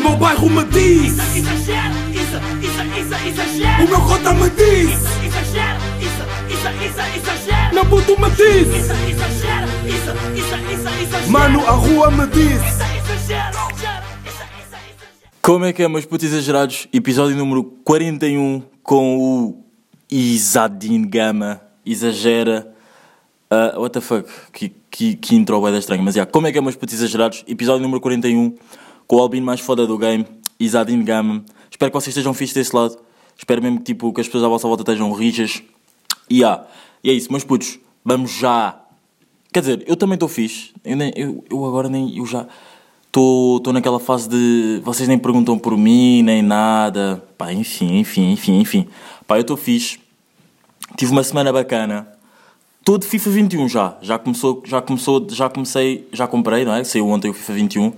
meu 0.00 0.16
bairro 0.16 0.50
me 0.50 0.64
diz 0.64 1.12
Isso, 1.12 1.38
exagero, 1.38 1.94
isso, 2.10 2.36
isso, 2.62 2.82
isso, 3.00 3.28
exagero. 3.28 3.84
O 3.84 3.88
meu 3.88 4.00
cota 4.00 4.34
me 4.34 4.50
diz 4.50 4.90
Isso, 4.90 5.24
exagero, 5.26 5.80
isso, 6.00 6.22
isso, 6.54 6.68
isso, 6.84 7.00
exagero. 7.16 7.74
Meu 7.74 7.86
puto 7.86 8.20
me 8.20 8.30
diz 8.30 8.68
Isso, 8.68 8.92
exagero, 8.92 9.66
isso, 9.86 10.10
isso, 10.34 10.54
isso, 10.72 11.02
exagero. 11.02 11.30
Mano, 11.30 11.66
a 11.66 11.72
rua 11.72 12.10
me 12.10 12.26
diz 12.26 12.60
Isso, 12.60 12.82
exagero. 13.22 13.70
Como 15.42 15.64
é 15.64 15.72
que 15.72 15.82
é, 15.82 15.88
meus 15.88 16.04
putos 16.04 16.26
exagerados? 16.26 16.86
Episódio 16.92 17.34
número 17.34 17.64
41 17.64 18.62
com 18.82 19.16
o 19.18 19.64
Isadin 20.10 21.08
Gama. 21.08 21.62
Exagera. 21.84 22.72
Uh, 23.50 23.80
what 23.80 23.92
the 23.92 24.02
fuck? 24.02 24.28
Que, 24.52 24.70
que, 24.90 25.16
que 25.16 25.34
intro 25.34 25.58
vai 25.60 25.72
dar 25.72 25.78
estranho. 25.78 26.02
Mas 26.02 26.14
já, 26.14 26.26
como 26.26 26.46
é 26.46 26.52
que 26.52 26.58
é, 26.58 26.60
meus 26.60 26.76
putos 26.76 26.94
exagerados? 26.94 27.42
Episódio 27.48 27.82
número 27.82 28.00
41 28.02 28.54
com 29.10 29.16
o 29.16 29.22
albino 29.22 29.44
mais 29.44 29.58
foda 29.58 29.88
do 29.88 29.98
game, 29.98 30.24
Isadin 30.60 31.02
Gama. 31.02 31.44
Espero 31.68 31.90
que 31.90 31.94
vocês 31.96 32.16
estejam 32.16 32.32
fixos 32.32 32.54
desse 32.54 32.76
lado. 32.76 32.96
Espero 33.36 33.60
mesmo 33.60 33.78
que, 33.78 33.86
tipo, 33.86 34.12
que 34.12 34.20
as 34.20 34.28
pessoas 34.28 34.44
à 34.44 34.48
vossa 34.48 34.68
volta 34.68 34.84
estejam 34.84 35.10
rijas. 35.10 35.64
E 36.28 36.36
yeah. 36.36 36.64
e 37.02 37.10
é 37.10 37.12
isso, 37.12 37.28
meus 37.28 37.42
putos. 37.42 37.80
Vamos 38.04 38.30
já. 38.30 38.80
Quer 39.52 39.60
dizer, 39.62 39.84
eu 39.88 39.96
também 39.96 40.14
estou 40.14 40.28
fixe. 40.28 40.72
Eu, 40.84 40.96
eu, 41.16 41.44
eu 41.50 41.66
agora 41.66 41.88
nem. 41.88 42.16
Eu 42.16 42.24
já. 42.24 42.46
Estou 43.08 43.60
naquela 43.72 43.98
fase 43.98 44.28
de. 44.28 44.80
Vocês 44.84 45.08
nem 45.08 45.18
perguntam 45.18 45.58
por 45.58 45.76
mim, 45.76 46.22
nem 46.22 46.40
nada. 46.40 47.20
Pá, 47.36 47.52
enfim, 47.52 47.98
enfim, 47.98 48.30
enfim, 48.30 48.60
enfim. 48.60 48.86
Pá, 49.26 49.38
eu 49.38 49.40
estou 49.40 49.56
fixe. 49.56 49.98
Tive 50.96 51.10
uma 51.10 51.24
semana 51.24 51.52
bacana. 51.52 52.06
Estou 52.78 52.96
de 52.96 53.08
FIFA 53.08 53.30
21 53.30 53.68
já. 53.68 53.98
Já 54.02 54.20
começou, 54.20 54.62
já 54.64 54.80
começou, 54.80 55.26
já 55.28 55.50
comecei, 55.50 56.08
já 56.12 56.28
comprei, 56.28 56.64
não 56.64 56.74
é? 56.76 56.84
Saiu 56.84 57.08
ontem 57.08 57.28
o 57.28 57.34
FIFA 57.34 57.52
21. 57.54 57.92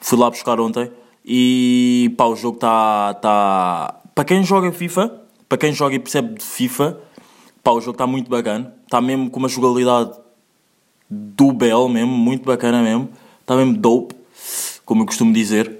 Fui 0.00 0.18
lá 0.18 0.30
buscar 0.30 0.60
ontem. 0.60 0.90
E 1.24 2.12
pá, 2.16 2.24
o 2.26 2.36
jogo 2.36 2.56
está. 2.56 3.14
Tá... 3.14 4.00
Para 4.14 4.24
quem 4.24 4.42
joga 4.42 4.72
FIFA, 4.72 5.20
para 5.48 5.58
quem 5.58 5.72
joga 5.72 5.94
e 5.94 5.98
percebe 5.98 6.34
de 6.38 6.44
FIFA, 6.44 6.98
pá, 7.62 7.70
o 7.72 7.80
jogo 7.80 7.92
está 7.92 8.06
muito 8.06 8.30
bacana. 8.30 8.74
Está 8.84 9.00
mesmo 9.00 9.30
com 9.30 9.38
uma 9.38 9.48
jogabilidade 9.48 10.12
do 11.10 11.52
Bell 11.52 11.88
mesmo, 11.88 12.12
muito 12.12 12.44
bacana 12.44 12.82
mesmo. 12.82 13.08
Está 13.40 13.56
mesmo 13.56 13.76
dope, 13.76 14.14
como 14.84 15.02
eu 15.02 15.06
costumo 15.06 15.32
dizer. 15.32 15.78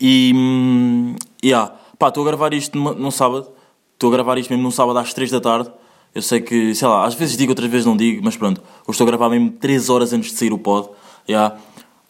E. 0.00 0.32
hum, 0.34 1.16
Yeah. 1.42 1.74
Pá, 1.98 2.08
estou 2.08 2.22
a 2.22 2.26
gravar 2.26 2.52
isto 2.52 2.76
numa- 2.76 2.92
num 2.94 3.10
sábado. 3.10 3.48
Estou 3.94 4.08
a 4.10 4.12
gravar 4.12 4.36
isto 4.38 4.50
mesmo 4.50 4.62
num 4.62 4.70
sábado 4.70 4.98
às 4.98 5.12
3 5.14 5.30
da 5.30 5.40
tarde. 5.40 5.70
Eu 6.14 6.20
sei 6.22 6.40
que, 6.40 6.74
sei 6.74 6.86
lá, 6.88 7.06
às 7.06 7.14
vezes 7.14 7.36
digo, 7.36 7.52
outras 7.52 7.70
vezes 7.70 7.86
não 7.86 7.96
digo, 7.96 8.20
mas 8.24 8.36
pronto. 8.36 8.60
Hoje 8.86 8.90
estou 8.90 9.04
a 9.04 9.08
gravar 9.10 9.28
mesmo 9.30 9.50
3 9.52 9.88
horas 9.88 10.12
antes 10.12 10.32
de 10.32 10.36
sair 10.38 10.52
o 10.52 10.58
pod. 10.58 10.88
Yeah. 11.28 11.56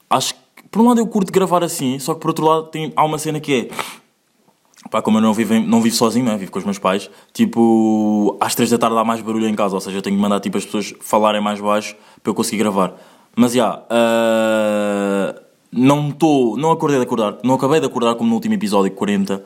Acho 0.08 0.34
que, 0.34 0.41
por 0.71 0.83
um 0.83 0.89
lado, 0.89 1.01
eu 1.01 1.07
curto 1.07 1.33
gravar 1.33 1.65
assim, 1.65 1.99
só 1.99 2.15
que 2.15 2.21
por 2.21 2.29
outro 2.29 2.45
lado, 2.45 2.67
tem, 2.69 2.93
há 2.95 3.05
uma 3.05 3.19
cena 3.19 3.41
que 3.41 3.69
é. 3.71 4.89
Pá, 4.91 5.03
como 5.03 5.19
eu 5.19 5.23
não 5.23 5.35
vivo, 5.35 5.55
não 5.61 5.83
vivo 5.83 5.95
sozinho, 5.95 6.25
não 6.25 6.33
é? 6.33 6.39
vivo 6.39 6.51
com 6.51 6.59
os 6.59 6.65
meus 6.65 6.79
pais, 6.79 7.11
tipo, 7.35 8.37
às 8.41 8.55
3 8.55 8.71
da 8.71 8.79
tarde 8.79 8.97
há 8.97 9.05
mais 9.05 9.21
barulho 9.21 9.47
em 9.47 9.55
casa, 9.55 9.75
ou 9.75 9.81
seja, 9.81 9.98
eu 9.98 10.03
tenho 10.03 10.17
que 10.17 10.23
mandar 10.23 10.41
tipo, 10.41 10.57
as 10.57 10.65
pessoas 10.65 10.95
falarem 11.01 11.41
mais 11.41 11.61
baixo 11.61 11.95
para 12.23 12.31
eu 12.31 12.35
conseguir 12.35 12.59
gravar. 12.59 12.95
Mas 13.37 13.53
já, 13.53 13.85
ah, 13.91 15.35
não 15.71 16.09
estou, 16.09 16.57
não 16.57 16.73
acordei 16.73 16.98
de 16.98 17.05
acordar, 17.05 17.39
não 17.45 17.55
acabei 17.57 17.79
de 17.79 17.87
acordar 17.87 18.15
como 18.15 18.31
no 18.31 18.35
último 18.35 18.55
episódio 18.55 18.91
40, 18.93 19.45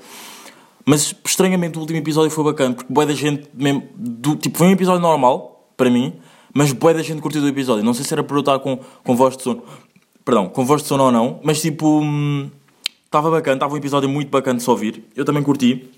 mas 0.87 1.15
estranhamente 1.25 1.79
o 1.79 1.81
último 1.81 1.99
episódio 1.99 2.31
foi 2.31 2.45
bacana, 2.45 2.75
porque 2.75 2.93
boa 2.93 3.07
da 3.07 3.15
gente 3.15 3.49
mesmo, 3.55 3.83
do, 3.97 4.37
tipo, 4.37 4.57
foi 4.57 4.69
um 4.69 4.71
episódio 4.71 5.01
normal, 5.01 5.69
para 5.77 5.91
mim, 5.91 6.15
mas 6.53 6.73
boa 6.73 6.95
da 6.95 7.03
gente 7.03 7.21
curtiu 7.21 7.41
do 7.41 7.49
episódio. 7.49 7.85
Não 7.85 7.93
sei 7.93 8.05
se 8.05 8.15
era 8.15 8.23
por 8.23 8.37
eu 8.37 8.41
estar 8.41 8.59
com, 8.61 8.79
com 9.03 9.17
voz 9.17 9.37
de 9.37 9.43
sono, 9.43 9.63
perdão, 10.25 10.49
com 10.49 10.65
voz 10.65 10.83
de 10.83 10.89
sono 10.89 11.05
ou 11.05 11.13
não, 11.13 11.41
mas 11.43 11.61
tipo, 11.61 12.01
hum, 12.01 12.51
estava 13.05 13.31
bacana, 13.31 13.57
estava 13.57 13.75
um 13.75 13.77
episódio 13.77 14.09
muito 14.09 14.29
bacana 14.31 14.57
de 14.59 14.63
se 14.63 14.71
ouvir, 14.71 15.05
eu 15.15 15.25
também 15.25 15.43
curti. 15.43 15.89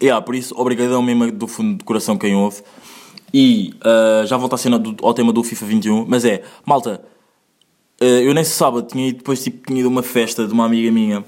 E 0.00 0.06
yeah, 0.06 0.24
por 0.24 0.34
isso, 0.34 0.54
obrigadão 0.58 1.00
mesmo 1.02 1.30
do 1.30 1.46
fundo 1.46 1.78
do 1.78 1.84
coração 1.84 2.16
quem 2.18 2.34
ouve. 2.34 2.62
E 3.32 3.72
ah, 3.82 4.24
já 4.26 4.36
volto 4.36 4.54
à 4.54 4.58
cena 4.58 4.78
do, 4.78 4.94
ao 5.04 5.14
tema 5.14 5.32
do 5.32 5.42
FIFA 5.42 5.66
21, 5.66 6.04
mas 6.08 6.24
é, 6.24 6.42
malta, 6.66 7.02
ah, 8.00 8.04
eu 8.04 8.34
nesse 8.34 8.50
sábado 8.52 8.86
tinha 8.88 9.08
ido, 9.08 9.18
depois 9.18 9.42
tipo, 9.42 9.66
tinha 9.66 9.80
ido 9.80 9.88
a 9.88 9.92
uma 9.92 10.02
festa 10.02 10.46
de 10.46 10.52
uma 10.52 10.64
amiga 10.66 10.90
minha. 10.90 11.24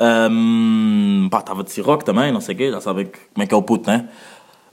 Ahm, 0.00 1.28
pá, 1.30 1.40
estava 1.40 1.64
de 1.64 1.72
C-Rock 1.72 2.04
também, 2.04 2.30
não 2.32 2.40
sei 2.40 2.54
o 2.54 2.58
quê, 2.58 2.70
já 2.70 2.80
sabem 2.80 3.06
que- 3.06 3.18
como 3.34 3.42
é 3.42 3.46
que 3.46 3.52
é 3.54 3.56
o 3.56 3.62
puto, 3.62 3.90
né? 3.90 4.08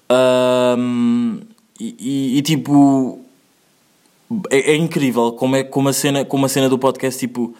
Ahm, 0.08 1.40
e, 1.80 1.96
e- 2.00 2.38
e, 2.38 2.41
tipo, 2.44 3.25
é, 4.50 4.72
é 4.72 4.75
incrível 4.75 5.31
como, 5.34 5.56
é, 5.56 5.63
como, 5.63 5.90
a 5.90 5.94
cena, 5.94 6.25
como 6.25 6.46
a 6.46 6.50
cena 6.50 6.68
do 6.68 6.78
podcast, 6.78 7.19
tipo, 7.19 7.53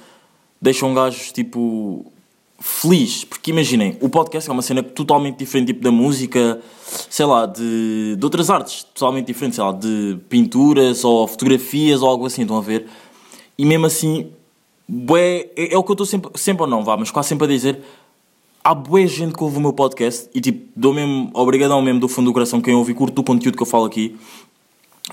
deixa 0.62 0.86
um 0.86 0.94
gajo, 0.94 1.31
tipo, 1.34 2.06
feliz. 2.59 3.24
Porque 3.24 3.52
imaginem, 3.52 3.98
o 4.02 4.09
podcast 4.09 4.50
é 4.50 4.53
uma 4.53 4.62
cena 4.62 4.81
totalmente 4.81 5.38
diferente, 5.38 5.68
tipo, 5.68 5.81
da 5.84 5.92
música, 5.92 6.59
sei 7.09 7.25
lá, 7.25 7.46
de, 7.46 8.16
de 8.16 8.25
outras 8.25 8.50
artes, 8.50 8.84
totalmente 8.84 9.28
diferente, 9.28 9.56
sei 9.56 9.64
lá, 9.64 9.72
de 9.72 10.18
pinturas 10.30 11.04
ou 11.04 11.28
fotografias 11.28 12.02
ou 12.02 12.09
algo 12.09 12.25
assim, 12.25 12.42
estão 12.42 12.58
a 12.58 12.62
ver? 12.62 12.88
E 13.58 13.66
mesmo 13.66 13.86
assim, 13.86 14.31
bué, 14.88 15.50
é, 15.56 15.74
é 15.74 15.78
o 15.78 15.84
que 15.84 15.92
eu 15.92 15.94
estou 15.94 16.06
sempre, 16.06 16.31
sempre 16.36 16.64
ou 16.64 16.70
não, 16.70 16.84
vá, 16.84 16.98
mas 16.98 17.12
quase 17.12 17.30
sempre 17.30 17.46
a 17.46 17.50
dizer. 17.50 17.80
Há 18.64 18.74
bué 18.74 19.06
gente 19.06 19.36
que 19.36 19.44
ouve 19.44 19.58
o 19.58 19.62
meu 19.62 19.74
podcast 19.74 20.28
e 20.34 20.42
tipo, 20.42 20.68
dou 20.75 20.92
mesmo, 20.92 21.30
obrigadão 21.36 21.80
mesmo 21.84 22.00
do 22.00 22.08
fundo 22.08 22.31
do 22.31 22.34
coração 22.34 22.59
quem 22.59 22.74
ouve 22.74 22.94
e 22.94 22.96
curto 22.96 23.20
o 23.20 23.24
conteúdo 23.24 23.56
que 23.56 23.62
eu 23.62 23.68
falo 23.68 23.86
aqui 23.86 24.18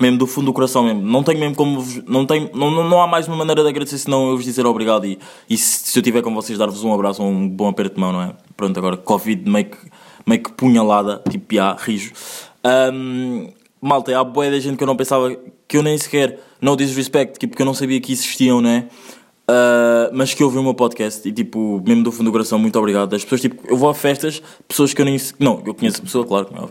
mesmo 0.01 0.19
do 0.19 0.27
fundo 0.27 0.47
do 0.47 0.53
coração 0.53 0.83
mesmo. 0.85 1.03
Não 1.03 1.23
tenho 1.23 1.39
mesmo 1.39 1.55
como 1.55 1.81
vos- 1.81 2.03
não, 2.07 2.25
tenho, 2.27 2.51
não, 2.55 2.71
não, 2.71 2.89
não 2.89 3.03
há 3.03 3.07
mais 3.07 3.29
uma 3.29 3.37
maneira 3.37 3.63
de 3.63 3.69
agradecer 3.69 3.99
senão 3.99 4.31
eu 4.31 4.37
vos 4.37 4.45
dizer 4.45 4.67
obrigado 4.67 5.05
e, 5.07 5.19
e 5.49 5.57
se, 5.57 5.89
se 5.91 5.99
eu 5.99 6.03
tiver 6.03 6.23
com 6.23 6.35
vocês 6.35 6.59
dar-vos 6.59 6.83
um 6.85 6.93
abraço 6.93 7.23
ou 7.23 7.29
um 7.29 7.49
bom 7.49 7.69
aperto 7.69 7.95
de 7.97 8.01
mão, 8.01 8.13
não 8.13 8.23
é? 8.23 8.35
Pronto, 8.57 8.77
agora 8.79 8.97
Covid 8.97 9.49
meio 9.49 9.67
que, 9.67 9.77
meio 10.27 10.43
que 10.43 10.53
punhalada, 10.53 11.23
tipo, 11.31 11.47
piá, 11.47 11.77
rijo. 11.79 12.13
Ahm, 12.65 13.49
malta, 13.81 14.19
há 14.19 14.25
boia 14.25 14.51
da 14.51 14.61
gente 14.61 14.77
que 14.77 14.83
eu 14.83 14.87
não 14.87 14.97
pensava, 14.97 15.35
que 15.69 15.77
eu 15.77 15.83
nem 15.83 15.97
sequer, 15.99 16.39
no 16.61 16.77
disrespect, 16.77 17.39
tipo, 17.39 17.57
que 17.57 17.63
eu 17.63 17.67
não 17.67 17.75
sabia 17.75 18.01
que 18.01 18.13
existiam, 18.13 18.61
não 18.61 18.71
é? 18.71 18.89
Ah, 19.49 20.11
mas 20.13 20.33
que 20.33 20.43
ouviu 20.43 20.61
o 20.61 20.65
meu 20.65 20.75
podcast 20.75 21.29
e 21.29 21.33
tipo, 21.33 21.83
mesmo 21.87 22.03
do 22.05 22.13
fundo 22.13 22.27
do 22.27 22.33
coração, 22.33 22.59
muito 22.59 22.79
obrigado. 22.79 23.15
As 23.15 23.23
pessoas, 23.25 23.41
tipo, 23.41 23.63
eu 23.69 23.77
vou 23.77 23.89
a 23.91 23.95
festas, 23.95 24.41
pessoas 24.67 24.95
que 24.95 25.01
eu 25.01 25.05
nem. 25.05 25.19
Não, 25.39 25.63
eu 25.67 25.75
conheço 25.75 25.99
a 26.01 26.05
pessoa, 26.05 26.25
claro, 26.27 26.49
é 26.55 26.69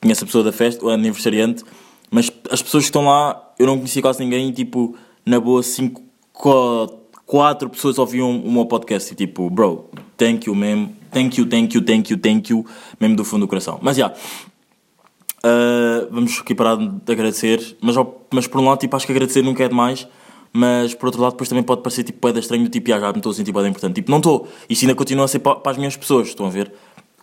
conheço 0.00 0.24
a 0.24 0.26
pessoa 0.26 0.42
da 0.44 0.52
festa, 0.52 0.84
o 0.84 0.88
aniversariante, 0.88 1.64
mas 2.12 2.30
as 2.50 2.62
pessoas 2.62 2.84
que 2.84 2.90
estão 2.90 3.06
lá, 3.06 3.52
eu 3.58 3.66
não 3.66 3.76
conhecia 3.76 4.00
quase 4.02 4.22
ninguém 4.22 4.50
e 4.50 4.52
tipo, 4.52 4.94
na 5.26 5.40
boa, 5.40 5.62
cinco, 5.62 6.00
co- 6.32 7.00
quatro 7.26 7.68
pessoas 7.70 7.98
ouviam 7.98 8.30
o 8.38 8.52
meu 8.52 8.66
podcast 8.66 9.12
e 9.12 9.16
tipo, 9.16 9.48
bro, 9.50 9.88
thank 10.16 10.46
you 10.48 10.54
mesmo, 10.54 10.94
thank 11.10 11.40
you, 11.40 11.46
thank 11.46 11.74
you, 11.74 11.82
thank 11.82 12.12
you, 12.12 12.18
thank 12.18 12.52
you, 12.52 12.66
mesmo 13.00 13.16
do 13.16 13.24
fundo 13.24 13.46
do 13.46 13.48
coração. 13.48 13.78
Mas 13.82 13.96
já. 13.96 14.12
Uh, 15.44 16.06
vamos 16.12 16.38
aqui 16.38 16.54
parar 16.54 16.76
de 16.76 17.12
agradecer, 17.12 17.76
mas, 17.80 17.96
mas 18.30 18.46
por 18.46 18.60
um 18.60 18.64
lado, 18.64 18.78
tipo, 18.78 18.94
acho 18.94 19.04
que 19.06 19.12
agradecer 19.12 19.42
nunca 19.42 19.64
é 19.64 19.68
demais, 19.68 20.06
mas 20.52 20.94
por 20.94 21.06
outro 21.06 21.20
lado, 21.20 21.32
depois 21.32 21.48
também 21.48 21.64
pode 21.64 21.82
parecer 21.82 22.04
tipo 22.04 22.20
poeda 22.20 22.38
estranho, 22.38 22.68
tipo, 22.68 22.92
ah, 22.92 23.00
já 23.00 23.10
me 23.10 23.18
estou 23.18 23.32
a 23.32 23.34
sentir 23.34 23.50
importante. 23.50 23.94
Tipo, 23.96 24.10
não 24.10 24.18
estou, 24.18 24.46
isto 24.68 24.82
ainda 24.84 24.94
continua 24.94 25.24
a 25.24 25.28
ser 25.28 25.40
pa- 25.40 25.56
para, 25.56 25.72
as 25.72 25.78
minhas 25.78 25.96
pessoas, 25.96 26.28
estão 26.28 26.46
a 26.46 26.50
ver? 26.50 26.72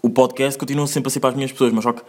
O 0.04 0.10
podcast 0.10 0.60
continua 0.60 0.86
sempre 0.88 1.08
a 1.08 1.12
ser 1.12 1.20
para 1.22 1.30
as 1.30 1.36
minhas 1.36 1.52
pessoas, 1.52 1.72
mas 1.72 1.84
só 1.84 1.94
que 1.94 2.02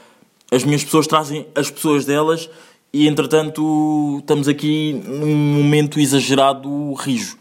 as 0.50 0.64
minhas 0.64 0.84
pessoas 0.84 1.06
trazem 1.06 1.46
as 1.54 1.70
pessoas 1.70 2.04
delas 2.04 2.50
e 2.92 3.06
entretanto 3.06 4.18
estamos 4.18 4.48
aqui 4.48 5.00
num 5.06 5.36
momento 5.62 6.00
exagerado 6.00 6.92
rijo. 6.94 7.38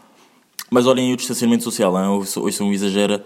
Mas 0.70 0.86
olhem 0.86 1.12
o 1.12 1.16
distanciamento 1.16 1.64
social, 1.64 1.92
ouçam 2.36 2.68
um 2.68 2.72
exagera 2.72 3.24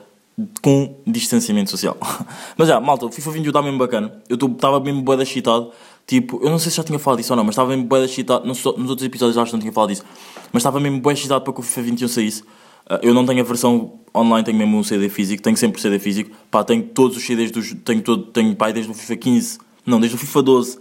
com 0.63 0.97
distanciamento 1.07 1.71
social. 1.71 1.97
mas 2.57 2.69
já, 2.69 2.81
malta, 2.81 3.07
o 3.07 3.13
FIFA 3.13 3.31
21 3.33 3.51
está 3.51 3.63
mesmo 3.63 3.79
bacana. 3.79 4.23
Eu 4.29 4.37
estava 4.37 4.81
mesmo 4.81 5.03
bué 5.03 5.23
excitado. 5.23 5.71
Tipo, 6.07 6.41
eu 6.43 6.51
não 6.51 6.59
sei 6.59 6.71
se 6.71 6.79
já 6.79 6.83
tinha 6.83 6.99
falado 6.99 7.19
disso 7.19 7.33
ou 7.33 7.37
não, 7.37 7.45
mas 7.45 7.53
estava 7.53 7.69
mesmo 7.69 7.85
bué 7.85 8.05
excitado. 8.05 8.47
Nos, 8.47 8.65
nos 8.65 8.91
outros 8.91 9.03
episódios 9.03 9.37
acho 9.37 9.51
que 9.51 9.57
não 9.57 9.61
tinha 9.61 9.73
falado 9.73 9.91
disso. 9.91 10.05
Mas 10.53 10.63
estava 10.63 10.81
mesmo 10.81 11.01
bué 11.01 11.13
excitado 11.13 11.45
para 11.45 11.53
que 11.53 11.61
o 11.61 11.63
FIFA 11.63 11.83
21 11.83 12.09
saísse. 12.09 12.45
Ah, 12.89 13.01
eu 13.03 13.15
não 13.15 13.25
tenho 13.25 13.41
a 13.41 13.45
versão 13.45 14.01
online, 14.15 14.45
tenho 14.45 14.59
mesmo 14.59 14.79
um 14.79 14.83
CD 14.83 15.09
físico. 15.09 15.43
Tenho 15.43 15.57
sempre 15.57 15.81
CD 15.81 15.99
físico. 15.99 16.31
Pá, 16.51 16.65
tenho 16.65 16.83
todos 16.83 17.17
os 17.17 17.25
CDs 17.25 17.51
dos... 17.51 17.75
Tenho, 17.85 18.03
todo, 18.03 18.25
tenho 18.25 18.57
pá, 18.57 18.71
desde 18.71 18.91
o 18.91 18.95
FIFA 18.95 19.17
15... 19.17 19.59
Não, 19.87 19.99
desde 20.01 20.17
o 20.17 20.19
FIFA 20.19 20.43
12 20.43 20.79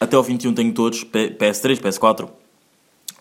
até 0.00 0.16
o 0.18 0.22
21 0.22 0.52
tenho 0.54 0.72
todos. 0.72 1.04
P- 1.04 1.30
PS3, 1.38 1.80
PS4. 1.80 2.28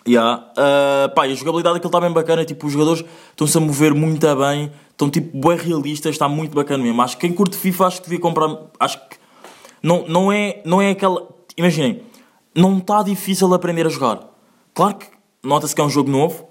Yeah. 0.07 0.51
Uh, 0.51 1.13
pá, 1.15 1.27
e 1.27 1.31
a 1.31 1.35
jogabilidade 1.35 1.77
aquilo 1.77 1.89
está 1.89 1.99
bem 1.99 2.11
bacana, 2.11 2.45
tipo, 2.45 2.67
os 2.67 2.73
jogadores 2.73 3.03
estão-se 3.31 3.57
a 3.57 3.61
mover 3.61 3.93
muito 3.95 4.27
bem, 4.35 4.71
estão 4.91 5.09
tipo 5.09 5.35
bem 5.47 5.57
realistas, 5.57 6.11
está 6.11 6.29
muito 6.29 6.53
bacana 6.53 6.83
mesmo. 6.83 7.01
Acho 7.01 7.17
que 7.17 7.21
quem 7.27 7.35
curte 7.35 7.57
FIFA 7.57 7.87
acho 7.87 7.97
que 7.97 8.03
devia 8.09 8.19
comprar. 8.19 8.55
Acho 8.79 8.99
que 8.99 9.17
não, 9.81 10.05
não, 10.07 10.31
é, 10.31 10.61
não 10.63 10.79
é 10.81 10.91
aquela. 10.91 11.27
Imaginem, 11.57 12.03
não 12.53 12.77
está 12.77 13.01
difícil 13.01 13.51
aprender 13.53 13.85
a 13.87 13.89
jogar. 13.89 14.19
Claro 14.75 14.95
que 14.95 15.07
nota-se 15.41 15.73
que 15.73 15.81
é 15.81 15.83
um 15.83 15.89
jogo 15.89 16.11
novo, 16.11 16.45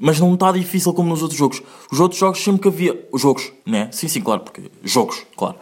mas 0.00 0.20
não 0.20 0.34
está 0.34 0.52
difícil 0.52 0.92
como 0.94 1.08
nos 1.08 1.20
outros 1.22 1.38
jogos. 1.38 1.62
Os 1.90 1.98
outros 1.98 2.20
jogos 2.20 2.38
sempre 2.44 2.62
que 2.62 2.68
havia. 2.68 3.08
Os 3.10 3.22
jogos, 3.22 3.52
né? 3.66 3.88
Sim, 3.90 4.06
sim, 4.06 4.20
claro, 4.20 4.42
porque. 4.42 4.70
Jogos, 4.84 5.20
claro. 5.36 5.56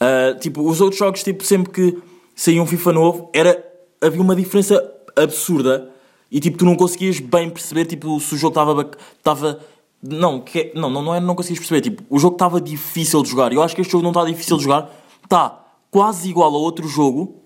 Uh, 0.00 0.38
tipo, 0.38 0.62
os 0.62 0.80
outros 0.80 0.98
jogos, 0.98 1.22
tipo, 1.22 1.44
sempre 1.44 1.72
que 1.72 1.98
saía 2.34 2.62
um 2.62 2.66
FIFA 2.66 2.92
novo, 2.92 3.30
era, 3.34 3.64
havia 4.00 4.22
uma 4.22 4.36
diferença 4.36 4.80
absurda 5.16 5.90
e 6.30 6.40
tipo, 6.40 6.58
tu 6.58 6.64
não 6.64 6.76
conseguias 6.76 7.18
bem 7.20 7.48
perceber 7.48 7.86
tipo, 7.86 8.20
se 8.20 8.34
o 8.34 8.38
jogo 8.38 8.52
estava. 8.52 8.90
estava 9.16 9.60
Não, 10.02 10.40
que 10.40 10.72
não, 10.74 10.90
não, 10.90 11.02
não, 11.02 11.14
é, 11.14 11.20
não 11.20 11.34
conseguis 11.34 11.58
perceber. 11.58 11.80
Tipo, 11.80 12.04
o 12.10 12.18
jogo 12.18 12.34
estava 12.34 12.60
difícil 12.60 13.22
de 13.22 13.30
jogar. 13.30 13.52
Eu 13.52 13.62
acho 13.62 13.74
que 13.74 13.80
este 13.80 13.90
jogo 13.90 14.02
não 14.02 14.10
está 14.10 14.24
difícil 14.24 14.56
de 14.58 14.64
jogar. 14.64 14.90
Está 15.24 15.64
quase 15.90 16.28
igual 16.28 16.54
a 16.54 16.58
outro 16.58 16.86
jogo, 16.86 17.36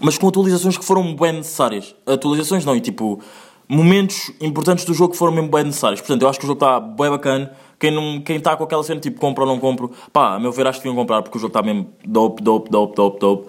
mas 0.00 0.16
com 0.16 0.28
atualizações 0.28 0.76
que 0.78 0.84
foram 0.84 1.14
bem 1.14 1.34
necessárias. 1.34 1.94
Atualizações 2.06 2.64
não, 2.64 2.74
e 2.74 2.80
tipo, 2.80 3.20
momentos 3.68 4.32
importantes 4.40 4.84
do 4.86 4.94
jogo 4.94 5.12
que 5.12 5.18
foram 5.18 5.32
mesmo 5.32 5.50
bem 5.50 5.64
necessários. 5.64 6.00
Portanto, 6.00 6.22
eu 6.22 6.28
acho 6.28 6.38
que 6.38 6.46
o 6.46 6.48
jogo 6.48 6.64
está 6.64 6.80
bem 6.80 7.10
bacana. 7.10 7.52
Quem 7.82 7.90
não 7.90 8.20
quem 8.20 8.36
está 8.36 8.56
com 8.56 8.62
aquela 8.62 8.84
cena 8.84 9.00
tipo 9.00 9.18
compra 9.18 9.42
ou 9.42 9.50
não 9.50 9.58
compro, 9.58 9.90
pá, 10.12 10.36
a 10.36 10.38
meu 10.38 10.52
ver 10.52 10.68
acho 10.68 10.78
que 10.78 10.84
deviam 10.84 10.94
comprar 11.02 11.20
porque 11.20 11.36
o 11.36 11.40
jogo 11.40 11.50
está 11.50 11.60
mesmo 11.62 11.88
dope, 12.06 12.40
dope, 12.40 12.70
dope, 12.70 12.94
dope, 12.94 13.18
dope. 13.18 13.48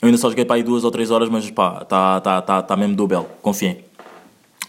Eu 0.00 0.06
ainda 0.06 0.16
só 0.16 0.30
joguei 0.30 0.46
para 0.46 0.56
aí 0.56 0.62
duas 0.62 0.84
ou 0.84 0.90
três 0.90 1.10
horas, 1.10 1.28
mas 1.28 1.50
pá, 1.50 1.80
está 1.82 2.18
tá, 2.18 2.40
tá, 2.40 2.62
tá 2.62 2.76
mesmo 2.78 2.96
do 2.96 3.06
belo, 3.06 3.26
confiem. 3.42 3.84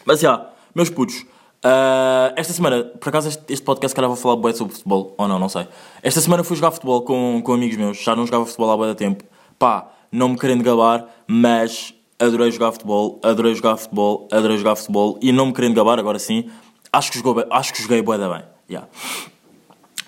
Mas 0.06 0.20
já, 0.20 0.46
meus 0.76 0.90
putos, 0.90 1.26
ah, 1.64 2.34
esta 2.36 2.52
semana, 2.52 2.84
por 2.84 3.08
acaso 3.08 3.30
este, 3.30 3.42
este 3.54 3.64
podcast 3.64 3.92
se 3.92 3.96
calhar 3.96 4.10
vou 4.10 4.18
falar 4.18 4.36
bué 4.36 4.52
sobre 4.54 4.74
futebol, 4.74 5.16
ou 5.18 5.28
não, 5.30 5.40
não 5.40 5.48
sei. 5.48 5.66
Esta 6.04 6.20
semana 6.20 6.44
fui 6.44 6.58
jogar 6.58 6.72
futebol 6.72 7.02
com, 7.02 7.42
com 7.42 7.54
amigos 7.54 7.78
meus, 7.78 8.04
já 8.04 8.18
não 8.18 8.26
jogava 8.26 8.46
futebol 8.46 8.70
há 8.70 8.76
bué 8.76 8.94
tempo. 8.96 9.24
Pá, 9.58 9.88
não 10.12 10.28
me 10.28 10.38
querendo 10.38 10.62
gabar, 10.62 11.06
mas 11.26 11.94
adorei 12.20 12.52
jogar 12.52 12.74
futebol, 12.74 13.18
adorei 13.24 13.56
jogar 13.56 13.78
futebol, 13.78 14.28
adorei 14.30 14.58
jogar 14.58 14.76
futebol, 14.76 15.18
e 15.22 15.32
não 15.32 15.46
me 15.46 15.54
querendo 15.54 15.74
gabar, 15.76 15.98
agora 16.00 16.20
sim, 16.20 16.50
acho 16.92 17.12
que, 17.12 17.18
jogou, 17.18 17.34
bem- 17.36 17.46
acho 17.50 17.74
que 17.74 17.82
joguei 17.82 18.02
bué 18.02 18.18
da 18.18 18.30
bem, 18.30 18.44
yeah. 18.70 18.88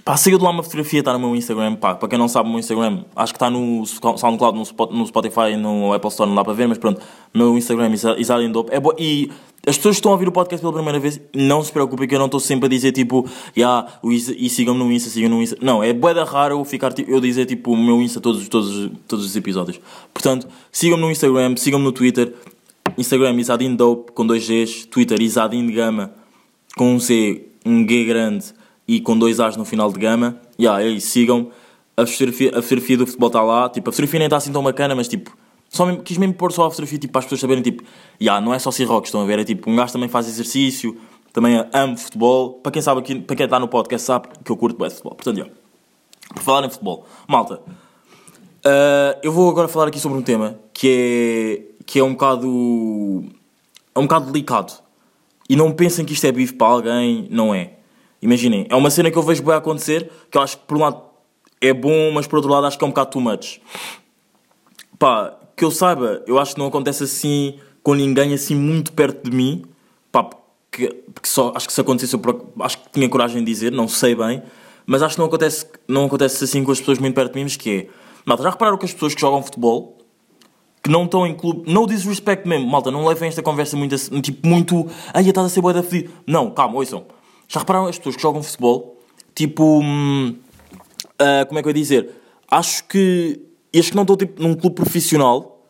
Pá, 0.05 0.15
de 0.15 0.37
lá 0.37 0.51
uma 0.51 0.63
fotografia, 0.63 0.99
está 0.99 1.11
no 1.11 1.19
meu 1.19 1.35
Instagram. 1.35 1.75
Pá, 1.75 1.93
para 1.93 2.07
quem 2.07 2.17
não 2.17 2.29
sabe, 2.29 2.47
o 2.47 2.51
meu 2.51 2.59
Instagram, 2.59 3.03
acho 3.13 3.33
que 3.33 3.35
está 3.37 3.49
no 3.49 3.85
SoundCloud, 3.85 4.57
no, 4.57 4.63
Spot- 4.63 4.91
no 4.91 5.05
Spotify 5.05 5.57
no 5.57 5.91
Apple 5.91 6.09
Store, 6.09 6.29
não 6.29 6.35
dá 6.35 6.45
para 6.45 6.53
ver, 6.53 6.65
mas 6.65 6.77
pronto, 6.77 7.01
meu 7.33 7.57
Instagram, 7.57 7.89
Isa- 7.93 8.15
Isadin 8.17 8.49
Dope. 8.49 8.71
É 8.73 8.79
e 8.97 9.29
as 9.67 9.75
pessoas 9.75 9.95
que 9.95 9.99
estão 9.99 10.11
a 10.11 10.13
ouvir 10.13 10.29
o 10.29 10.31
podcast 10.31 10.61
pela 10.61 10.71
primeira 10.71 10.97
vez, 10.97 11.19
não 11.35 11.61
se 11.61 11.73
preocupem 11.73 12.07
que 12.07 12.15
eu 12.15 12.19
não 12.19 12.27
estou 12.27 12.39
sempre 12.39 12.67
a 12.67 12.69
dizer 12.69 12.93
tipo, 12.93 13.27
yeah, 13.57 13.85
o 14.01 14.13
e 14.13 14.49
sigam-me 14.49 14.79
no 14.81 14.89
Insta, 14.89 15.09
sigam-me 15.09 15.35
no 15.35 15.41
Insta. 15.41 15.57
Não, 15.61 15.83
é 15.83 15.91
bué 15.91 16.13
da 16.13 16.23
raro 16.23 16.57
eu, 16.57 16.63
ficar, 16.63 16.93
tipo, 16.93 17.11
eu 17.11 17.19
dizer 17.19 17.45
tipo 17.45 17.73
o 17.73 17.77
meu 17.77 18.01
Insta 18.01 18.21
todos, 18.21 18.47
todos, 18.47 18.89
todos 19.09 19.25
os 19.25 19.35
episódios. 19.35 19.77
Portanto, 20.13 20.47
sigam-me 20.71 21.03
no 21.03 21.11
Instagram, 21.11 21.53
sigam-me 21.57 21.83
no 21.83 21.91
Twitter. 21.91 22.33
Instagram 22.97 23.35
Isadin 23.41 23.75
Dope 23.75 24.13
com 24.13 24.25
dois 24.25 24.47
Gs, 24.47 24.87
Twitter 24.87 25.21
Isadin 25.21 25.69
Gama 25.69 26.13
com 26.77 26.93
um 26.95 26.99
C, 26.99 27.45
um 27.67 27.87
G 27.87 28.05
grande 28.05 28.53
e 28.87 28.99
com 28.99 29.17
dois 29.17 29.39
As 29.39 29.57
no 29.57 29.65
final 29.65 29.91
de 29.91 29.99
gama. 29.99 30.39
E 30.57 30.63
yeah, 30.63 30.83
é 30.83 30.87
isso, 30.87 31.09
sigam. 31.09 31.51
A 31.95 32.05
fotografia, 32.05 32.49
a 32.49 32.61
fotografia 32.61 32.97
do 32.97 33.05
futebol 33.05 33.27
está 33.27 33.41
lá. 33.41 33.69
Tipo, 33.69 33.89
a 33.89 33.93
fotografia 33.93 34.19
nem 34.19 34.27
está 34.27 34.37
assim 34.37 34.51
tão 34.51 34.63
bacana, 34.63 34.95
mas 34.95 35.07
tipo, 35.07 35.35
só 35.69 35.85
mesmo, 35.85 36.01
quis 36.03 36.17
mesmo 36.17 36.35
pôr 36.35 36.51
só 36.51 36.65
a 36.65 36.69
fotografia 36.69 36.99
tipo, 36.99 37.11
para 37.11 37.19
as 37.19 37.25
pessoas 37.25 37.41
saberem, 37.41 37.63
tipo, 37.63 37.83
yeah, 38.21 38.43
não 38.43 38.53
é 38.53 38.59
só 38.59 38.69
rock 38.85 39.07
estão 39.07 39.21
a 39.21 39.25
ver? 39.25 39.39
É 39.39 39.43
tipo, 39.43 39.69
um 39.69 39.75
gajo 39.75 39.93
também 39.93 40.07
faz 40.07 40.27
exercício, 40.27 40.97
também 41.33 41.63
amo 41.73 41.97
futebol. 41.97 42.53
Para 42.53 42.71
quem 42.71 42.81
sabe 42.81 42.99
aqui, 43.01 43.15
para 43.19 43.35
quem 43.35 43.45
está 43.45 43.59
no 43.59 43.67
podcast, 43.67 44.05
sabe 44.05 44.27
que 44.43 44.51
eu 44.51 44.57
curto 44.57 44.77
bem 44.79 44.89
futebol. 44.89 45.15
Portanto, 45.15 45.37
yeah. 45.37 45.53
por 46.33 46.43
falar 46.43 46.65
em 46.65 46.69
futebol, 46.69 47.05
malta, 47.27 47.61
Uh, 48.67 49.15
eu 49.23 49.31
vou 49.31 49.49
agora 49.49 49.69
falar 49.69 49.87
aqui 49.87 49.97
sobre 49.97 50.17
um 50.17 50.21
tema 50.21 50.59
que 50.73 51.69
é, 51.79 51.83
que 51.85 51.99
é 51.99 52.03
um 52.03 52.11
bocado. 52.11 53.23
é 53.95 53.99
um 53.99 54.03
bocado 54.03 54.31
delicado. 54.31 54.73
E 55.49 55.55
não 55.55 55.71
pensem 55.71 56.03
que 56.05 56.13
isto 56.13 56.25
é 56.25 56.31
bife 56.31 56.53
para 56.53 56.67
alguém, 56.67 57.27
não 57.29 57.53
é. 57.53 57.73
Imaginem, 58.21 58.65
é 58.69 58.75
uma 58.75 58.89
cena 58.89 59.11
que 59.11 59.17
eu 59.17 59.23
vejo 59.23 59.43
bem 59.43 59.55
acontecer, 59.55 60.09
que 60.29 60.37
eu 60.37 60.41
acho 60.41 60.57
que 60.57 60.65
por 60.65 60.77
um 60.77 60.81
lado 60.81 61.01
é 61.61 61.73
bom, 61.73 62.11
mas 62.11 62.27
por 62.27 62.37
outro 62.37 62.51
lado 62.51 62.65
acho 62.65 62.77
que 62.77 62.83
é 62.83 62.87
um 62.87 62.91
bocado 62.91 63.11
too 63.11 63.21
much. 63.21 63.59
Pá, 64.97 65.37
que 65.55 65.63
eu 65.63 65.71
saiba, 65.71 66.23
eu 66.27 66.39
acho 66.39 66.53
que 66.53 66.59
não 66.59 66.67
acontece 66.67 67.03
assim 67.03 67.59
com 67.83 67.93
ninguém 67.93 68.33
assim 68.33 68.55
muito 68.55 68.91
perto 68.91 69.29
de 69.29 69.35
mim. 69.35 69.63
Pá, 70.11 70.23
porque, 70.23 70.93
porque 71.13 71.29
só, 71.29 71.53
acho 71.55 71.67
que 71.67 71.73
se 71.73 71.81
acontecesse 71.81 72.15
eu 72.15 72.53
acho 72.59 72.77
que 72.79 72.89
tinha 72.91 73.07
coragem 73.07 73.43
de 73.43 73.51
dizer, 73.51 73.71
não 73.71 73.87
sei 73.87 74.15
bem. 74.15 74.43
Mas 74.85 75.01
acho 75.01 75.15
que 75.15 75.19
não 75.19 75.27
acontece, 75.27 75.65
não 75.87 76.05
acontece 76.05 76.43
assim 76.43 76.63
com 76.63 76.71
as 76.71 76.79
pessoas 76.79 76.99
muito 76.99 77.13
perto 77.13 77.33
de 77.33 77.39
mim, 77.39 77.43
mas 77.43 77.55
que 77.55 77.69
é... 77.69 77.87
Malta, 78.25 78.43
já 78.43 78.49
repararam 78.49 78.77
que 78.77 78.85
as 78.85 78.93
pessoas 78.93 79.13
que 79.15 79.21
jogam 79.21 79.41
futebol, 79.41 79.96
que 80.83 80.89
não 80.89 81.05
estão 81.05 81.25
em 81.25 81.33
clube... 81.33 81.71
No 81.71 81.85
disrespect 81.87 82.47
mesmo, 82.47 82.67
malta, 82.67 82.91
não 82.91 83.05
levem 83.05 83.27
esta 83.27 83.41
conversa 83.41 83.75
muito... 83.75 83.95
Tipo, 84.21 84.47
muito... 84.47 84.87
Ai, 85.13 85.27
estás 85.27 85.47
a 85.47 85.49
ser 85.49 85.61
boa 85.61 85.73
da 85.73 85.83
fedido. 85.83 86.13
Não, 86.25 86.51
calma, 86.51 86.75
ouçam. 86.75 87.05
Já 87.47 87.59
repararam 87.59 87.87
as 87.87 87.97
pessoas 87.97 88.15
que 88.15 88.21
jogam 88.21 88.43
futebol, 88.43 88.97
tipo... 89.33 89.81
hum, 89.81 90.35
ah, 91.19 91.45
como 91.45 91.59
é 91.59 91.61
que 91.61 91.67
eu 91.67 91.71
ia 91.71 91.73
dizer? 91.73 92.09
Acho 92.49 92.83
que 92.85 93.41
estes 93.73 93.89
que 93.89 93.95
não 93.95 94.03
estão 94.03 94.15
tipo, 94.15 94.41
num 94.41 94.53
clube 94.53 94.75
profissional, 94.75 95.61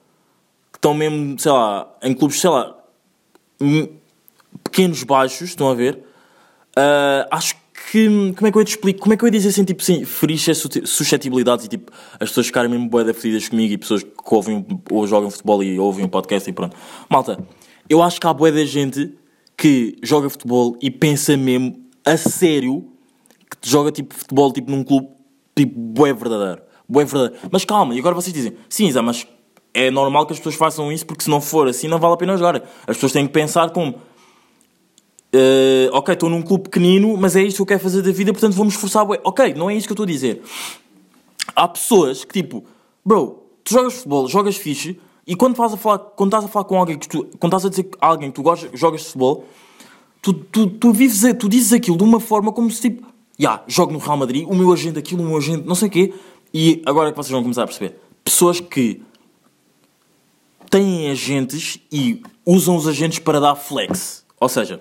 que 0.72 0.78
estão 0.78 0.94
mesmo, 0.94 1.40
sei 1.40 1.52
lá, 1.52 1.88
em 2.04 2.14
clubes, 2.14 2.40
sei 2.40 2.50
lá, 2.50 2.78
hum, 3.62 3.88
pequenos, 4.64 5.04
baixos, 5.04 5.50
estão 5.50 5.70
a 5.70 5.74
ver? 5.74 6.04
Ah, 6.76 7.28
acho 7.32 7.56
que, 7.56 7.62
como 8.36 8.48
é 8.48 8.52
que 8.52 8.58
eu 8.58 8.66
te 8.66 8.70
explico? 8.70 9.00
Como 9.00 9.14
é 9.14 9.18
que 9.18 9.24
eu 9.24 9.28
ia 9.28 9.32
dizer 9.32 9.50
assim, 9.50 9.64
tipo, 9.64 9.82
sim, 9.82 10.04
ferir 10.04 10.38
suscetibilidades 10.38 11.66
e 11.66 11.70
tipo, 11.70 11.92
as 12.20 12.30
pessoas 12.30 12.48
ficarem 12.48 12.70
mesmo 12.70 12.90
boeda 12.90 13.14
fedidas 13.14 13.48
comigo 13.48 13.74
e 13.74 13.78
pessoas 13.78 14.04
que 14.04 14.12
ouvem 14.26 14.66
ou 14.92 15.08
jogam 15.08 15.32
futebol 15.32 15.64
e 15.64 15.80
ouvem 15.80 16.04
o 16.04 16.10
podcast 16.10 16.50
e 16.50 16.54
pronto. 16.54 16.76
Malta, 17.10 17.40
eu 17.90 18.04
acho 18.04 18.20
que 18.20 18.28
há 18.28 18.34
boa 18.34 18.52
da 18.52 18.66
gente 18.66 19.14
que 19.56 19.98
joga 20.04 20.30
futebol 20.30 20.78
e 20.82 20.92
pensa 20.92 21.38
mesmo 21.38 21.80
a 22.04 22.18
sério 22.18 22.86
que 23.50 23.70
joga 23.70 23.92
tipo 23.92 24.14
futebol 24.14 24.52
tipo 24.52 24.70
num 24.70 24.84
clube 24.84 25.08
tipo 25.56 25.80
bué 25.80 26.14
verdadeiro. 26.14 26.62
Bué 26.90 27.06
verdadeiro. 27.06 27.50
Mas 27.50 27.64
calma, 27.64 27.96
e 27.96 28.00
agora 28.00 28.14
vocês 28.14 28.34
dizem, 28.34 28.54
sim, 28.68 28.92
Zé, 28.92 29.02
mas 29.02 29.26
é 29.74 29.90
normal 29.90 30.26
que 30.26 30.34
as 30.34 30.40
pessoas 30.40 30.56
façam 30.56 30.92
isso 30.92 31.06
porque 31.06 31.24
se 31.24 31.30
não 31.30 31.40
for 31.40 31.68
assim 31.68 31.88
não 31.88 32.00
vale 32.00 32.16
a 32.16 32.18
pena 32.18 32.36
jogar. 32.36 32.56
As 32.86 32.98
pessoas 32.98 33.14
têm 33.14 33.26
que 33.26 33.34
pensar 33.34 33.70
como 33.70 33.96
eh, 35.38 35.90
ok, 35.94 36.14
estou 36.14 36.30
num 36.30 36.42
clube 36.42 36.64
pequenino, 36.64 37.16
mas 37.18 37.36
é 37.36 37.44
isto 37.44 37.58
que 37.58 37.62
eu 37.62 37.66
quero 37.68 37.80
fazer 37.80 38.02
da 38.02 38.12
vida, 38.12 38.34
portanto 38.34 38.54
vou-me 38.54 38.72
esforçar. 38.72 39.06
bué. 39.06 39.20
Ok, 39.24 39.54
não 39.54 39.70
é 39.70 39.76
isso 39.76 39.88
que 39.88 39.92
eu 39.92 39.96
estou 39.96 40.04
a 40.04 40.08
dizer. 40.08 40.42
Há 41.56 41.68
pessoas 41.68 42.26
que 42.26 42.42
tipo, 42.42 42.64
bro, 43.06 43.44
tu 43.64 43.74
jogas 43.74 43.94
futebol, 43.94 44.28
jogas 44.28 44.56
fixe, 44.56 45.00
e 45.26 45.36
quando 45.36 45.52
estás 45.52 45.74
a 45.74 45.78
falar, 45.78 46.00
quando 46.00 46.30
estás 46.30 46.46
a 46.46 46.48
falar 46.48 46.66
com 46.66 46.80
alguém 46.80 46.98
que 46.98 47.08
tu, 47.08 47.26
quando 47.40 47.56
estás 47.56 47.66
a 47.66 47.70
dizer 47.70 47.90
a 48.02 48.08
alguém 48.08 48.30
que 48.30 48.36
tu 48.36 48.42
gostas, 48.42 48.70
jogas 48.74 49.04
futebol, 49.06 49.46
tu, 50.22 50.34
tu, 50.34 50.68
tu, 50.68 50.92
vives, 50.92 51.22
tu 51.38 51.48
dizes 51.48 51.74
aquilo 51.74 51.98
de 51.98 52.04
uma 52.04 52.20
forma 52.20 52.52
como 52.52 52.72
se 52.72 52.82
tipo, 52.90 53.08
já, 53.38 53.64
jogo 53.68 53.94
no 53.94 54.00
Real 54.00 54.18
Madrid, 54.18 54.48
o 54.48 54.56
meu 54.56 54.74
agente 54.74 54.98
aquilo, 54.98 55.22
o 55.22 55.28
meu 55.28 55.38
agente, 55.38 55.68
não 55.68 55.76
sei 55.76 55.88
o 55.88 55.92
quê, 55.92 56.14
e 56.54 56.82
agora 56.86 57.10
é 57.10 57.12
que 57.12 57.18
vocês 57.18 57.32
vão 57.32 57.44
começar 57.44 57.64
a 57.64 57.68
perceber. 57.68 58.00
Pessoas 58.24 58.60
que 58.60 59.02
têm 60.70 61.10
agentes 61.10 61.80
e 61.92 62.22
usam 62.46 62.76
os 62.76 62.88
agentes 62.88 63.20
para 63.20 63.40
dar 63.40 63.56
flex. 63.56 64.26
Ou 64.40 64.50
seja, 64.50 64.80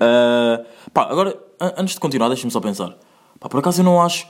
ah, 0.00 0.64
pá, 0.92 1.02
agora, 1.10 1.38
an- 1.60 1.74
antes 1.78 1.94
de 1.94 2.00
continuar, 2.00 2.28
deixa-me 2.28 2.50
só 2.50 2.60
pensar. 2.60 2.96
Pá, 3.38 3.48
por 3.48 3.58
acaso 3.60 3.80
eu 3.80 3.84
não 3.84 4.00
acho. 4.00 4.26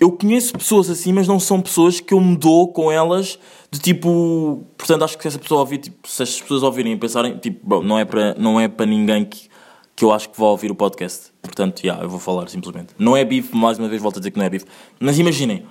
Eu 0.00 0.12
conheço 0.12 0.52
pessoas 0.52 0.88
assim, 0.88 1.12
mas 1.12 1.26
não 1.26 1.40
são 1.40 1.60
pessoas 1.60 1.98
que 1.98 2.14
eu 2.14 2.20
me 2.20 2.36
dou 2.36 2.68
com 2.72 2.90
elas 2.92 3.36
de 3.70 3.80
tipo. 3.80 4.64
Portanto, 4.76 5.04
acho 5.04 5.16
que 5.16 5.22
se 5.22 5.28
essa 5.28 5.38
pessoa 5.40 5.60
ouvir, 5.60 5.78
tipo, 5.78 6.08
se 6.08 6.22
as 6.22 6.40
pessoas 6.40 6.62
ouvirem 6.62 6.92
e 6.92 6.96
pensarem, 6.96 7.36
tipo, 7.38 7.66
bro, 7.66 7.82
não 7.82 7.98
é 7.98 8.04
para, 8.04 8.34
não 8.38 8.60
é 8.60 8.68
para 8.68 8.86
ninguém 8.86 9.24
que, 9.24 9.48
que 9.96 10.04
eu 10.04 10.12
acho 10.12 10.28
que 10.30 10.38
vai 10.38 10.48
ouvir 10.50 10.70
o 10.70 10.74
podcast. 10.76 11.32
Portanto, 11.42 11.80
já, 11.84 11.96
eu 11.98 12.08
vou 12.08 12.20
falar 12.20 12.48
simplesmente. 12.48 12.94
Não 12.96 13.16
é 13.16 13.24
bife, 13.24 13.56
mais 13.56 13.76
uma 13.76 13.88
vez 13.88 14.00
volto 14.00 14.18
a 14.18 14.20
dizer 14.20 14.30
que 14.30 14.38
não 14.38 14.44
é 14.46 14.48
bife. 14.50 14.66
Mas 15.00 15.18
imaginem, 15.18 15.64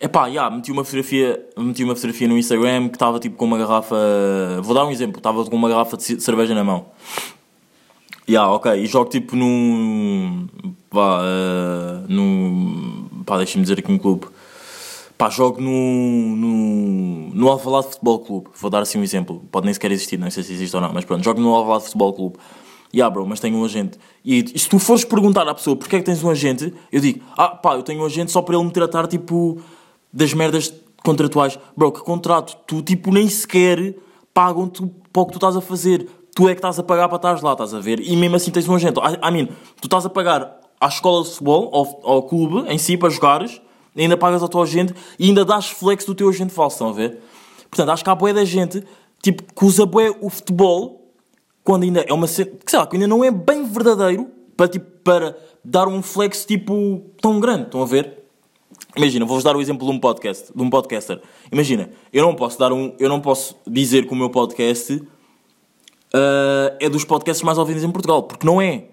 epá, 0.00 0.30
já, 0.30 0.48
meti 0.48 0.70
uma 0.70 0.84
fotografia, 0.84 1.44
meti 1.58 1.82
uma 1.82 1.96
fotografia 1.96 2.28
no 2.28 2.38
Instagram 2.38 2.88
que 2.88 2.94
estava 2.94 3.18
tipo 3.18 3.34
com 3.36 3.44
uma 3.44 3.58
garrafa. 3.58 3.96
Vou 4.62 4.72
dar 4.72 4.84
um 4.84 4.90
exemplo, 4.92 5.18
estava 5.18 5.44
com 5.44 5.56
uma 5.56 5.68
garrafa 5.68 5.96
de 5.96 6.04
ce- 6.04 6.20
cerveja 6.20 6.54
na 6.54 6.62
mão. 6.62 6.86
Ya, 8.26 8.48
ok, 8.48 8.72
e 8.72 8.86
jogo 8.86 9.10
tipo 9.10 9.36
num. 9.36 10.48
Vá, 10.90 11.20
eh, 11.22 12.04
num. 12.08 13.08
Pá, 13.26 13.36
deixa-me 13.36 13.62
dizer 13.62 13.78
aqui 13.78 13.92
um 13.92 13.98
clube. 13.98 14.26
Pá, 15.18 15.28
jogo 15.28 15.60
no. 15.60 17.30
no. 17.34 17.48
Alvalade 17.48 17.88
Futebol 17.88 18.20
Clube. 18.20 18.48
Vou 18.54 18.70
dar 18.70 18.80
assim 18.80 18.98
um 18.98 19.02
exemplo. 19.02 19.42
Pode 19.52 19.66
nem 19.66 19.74
sequer 19.74 19.92
existir, 19.92 20.18
não 20.18 20.30
sei 20.30 20.42
se 20.42 20.54
existe 20.54 20.74
ou 20.74 20.80
não, 20.80 20.92
mas 20.92 21.04
pronto, 21.04 21.22
jogo 21.22 21.40
no 21.40 21.54
Alvalade 21.54 21.84
Futebol 21.84 22.12
Clube. 22.14 22.36
Ya, 22.94 23.10
bro, 23.10 23.26
mas 23.26 23.40
tenho 23.40 23.56
um 23.58 23.64
agente. 23.64 23.98
E, 24.24 24.44
e 24.54 24.58
se 24.58 24.68
tu 24.68 24.78
fores 24.78 25.04
perguntar 25.04 25.46
à 25.48 25.54
pessoa 25.54 25.76
porque 25.76 25.96
é 25.96 25.98
que 25.98 26.04
tens 26.04 26.22
um 26.22 26.30
agente, 26.30 26.72
eu 26.92 27.00
digo, 27.00 27.20
ah, 27.36 27.48
pá, 27.48 27.74
eu 27.74 27.82
tenho 27.82 28.02
um 28.02 28.06
agente 28.06 28.32
só 28.32 28.40
para 28.40 28.54
ele 28.54 28.64
me 28.64 28.70
tratar 28.70 29.06
tipo. 29.06 29.60
das 30.12 30.32
merdas 30.32 30.72
contratuais. 31.04 31.58
Bro, 31.76 31.92
que 31.92 32.00
contrato? 32.00 32.56
Tu 32.66 32.80
tipo 32.82 33.12
nem 33.12 33.28
sequer 33.28 33.94
pagam-te 34.32 34.82
para 35.12 35.22
o 35.22 35.26
que 35.26 35.32
tu 35.32 35.36
estás 35.36 35.56
a 35.56 35.60
fazer. 35.60 36.08
Tu 36.34 36.48
é 36.48 36.54
que 36.54 36.58
estás 36.58 36.78
a 36.78 36.82
pagar 36.82 37.08
para 37.08 37.16
estares 37.16 37.42
lá, 37.42 37.52
estás 37.52 37.72
a 37.72 37.80
ver? 37.80 38.00
E 38.00 38.16
mesmo 38.16 38.36
assim 38.36 38.50
tens 38.50 38.68
um 38.68 38.74
agente. 38.74 38.98
I 38.98 39.30
mean, 39.30 39.46
tu 39.80 39.86
estás 39.86 40.04
a 40.04 40.10
pagar 40.10 40.60
à 40.80 40.88
escola 40.88 41.22
de 41.22 41.30
futebol, 41.30 41.70
ao, 41.72 42.12
ao 42.14 42.22
clube 42.24 42.68
em 42.68 42.76
si, 42.76 42.96
para 42.96 43.08
jogares, 43.08 43.60
ainda 43.96 44.16
pagas 44.16 44.42
ao 44.42 44.48
teu 44.48 44.60
agente 44.60 44.94
e 45.18 45.28
ainda 45.28 45.44
dás 45.44 45.70
flex 45.70 46.04
do 46.04 46.14
teu 46.14 46.28
agente 46.28 46.52
falso, 46.52 46.74
estão 46.76 46.88
a 46.88 46.92
ver? 46.92 47.20
Portanto, 47.70 47.90
acho 47.90 48.04
que 48.04 48.10
há 48.10 48.14
boé 48.14 48.32
da 48.32 48.44
gente 48.44 48.84
tipo, 49.22 49.42
que 49.42 49.64
usa 49.64 49.86
boé 49.86 50.10
o 50.20 50.28
futebol 50.28 51.12
quando 51.62 51.84
ainda 51.84 52.00
é 52.00 52.12
uma 52.12 52.26
cena, 52.26 52.50
que 52.64 52.70
sei 52.70 52.78
lá, 52.78 52.86
que 52.86 52.96
ainda 52.96 53.08
não 53.08 53.24
é 53.24 53.30
bem 53.30 53.64
verdadeiro 53.64 54.28
para, 54.54 54.68
tipo, 54.68 54.86
para 55.02 55.36
dar 55.64 55.88
um 55.88 56.02
flex 56.02 56.44
tipo 56.44 57.02
tão 57.22 57.40
grande, 57.40 57.64
estão 57.64 57.82
a 57.82 57.86
ver? 57.86 58.22
Imagina, 58.94 59.24
vou-vos 59.24 59.42
dar 59.42 59.56
o 59.56 59.62
exemplo 59.62 59.88
de 59.88 59.92
um 59.92 59.98
podcast, 59.98 60.52
de 60.54 60.62
um 60.62 60.68
podcaster. 60.68 61.20
Imagina, 61.50 61.90
eu 62.12 62.22
não 62.22 62.34
posso 62.34 62.58
dar 62.58 62.72
um, 62.72 62.94
eu 62.98 63.08
não 63.08 63.20
posso 63.20 63.56
dizer 63.66 64.06
que 64.06 64.12
o 64.12 64.16
meu 64.16 64.28
podcast 64.28 65.02
ah, 66.14 66.76
é 66.78 66.88
dos 66.88 67.04
podcasts 67.04 67.42
mais 67.42 67.58
ouvidos 67.58 67.82
em 67.82 67.90
Portugal, 67.90 68.22
porque 68.22 68.46
não 68.46 68.62
é. 68.62 68.84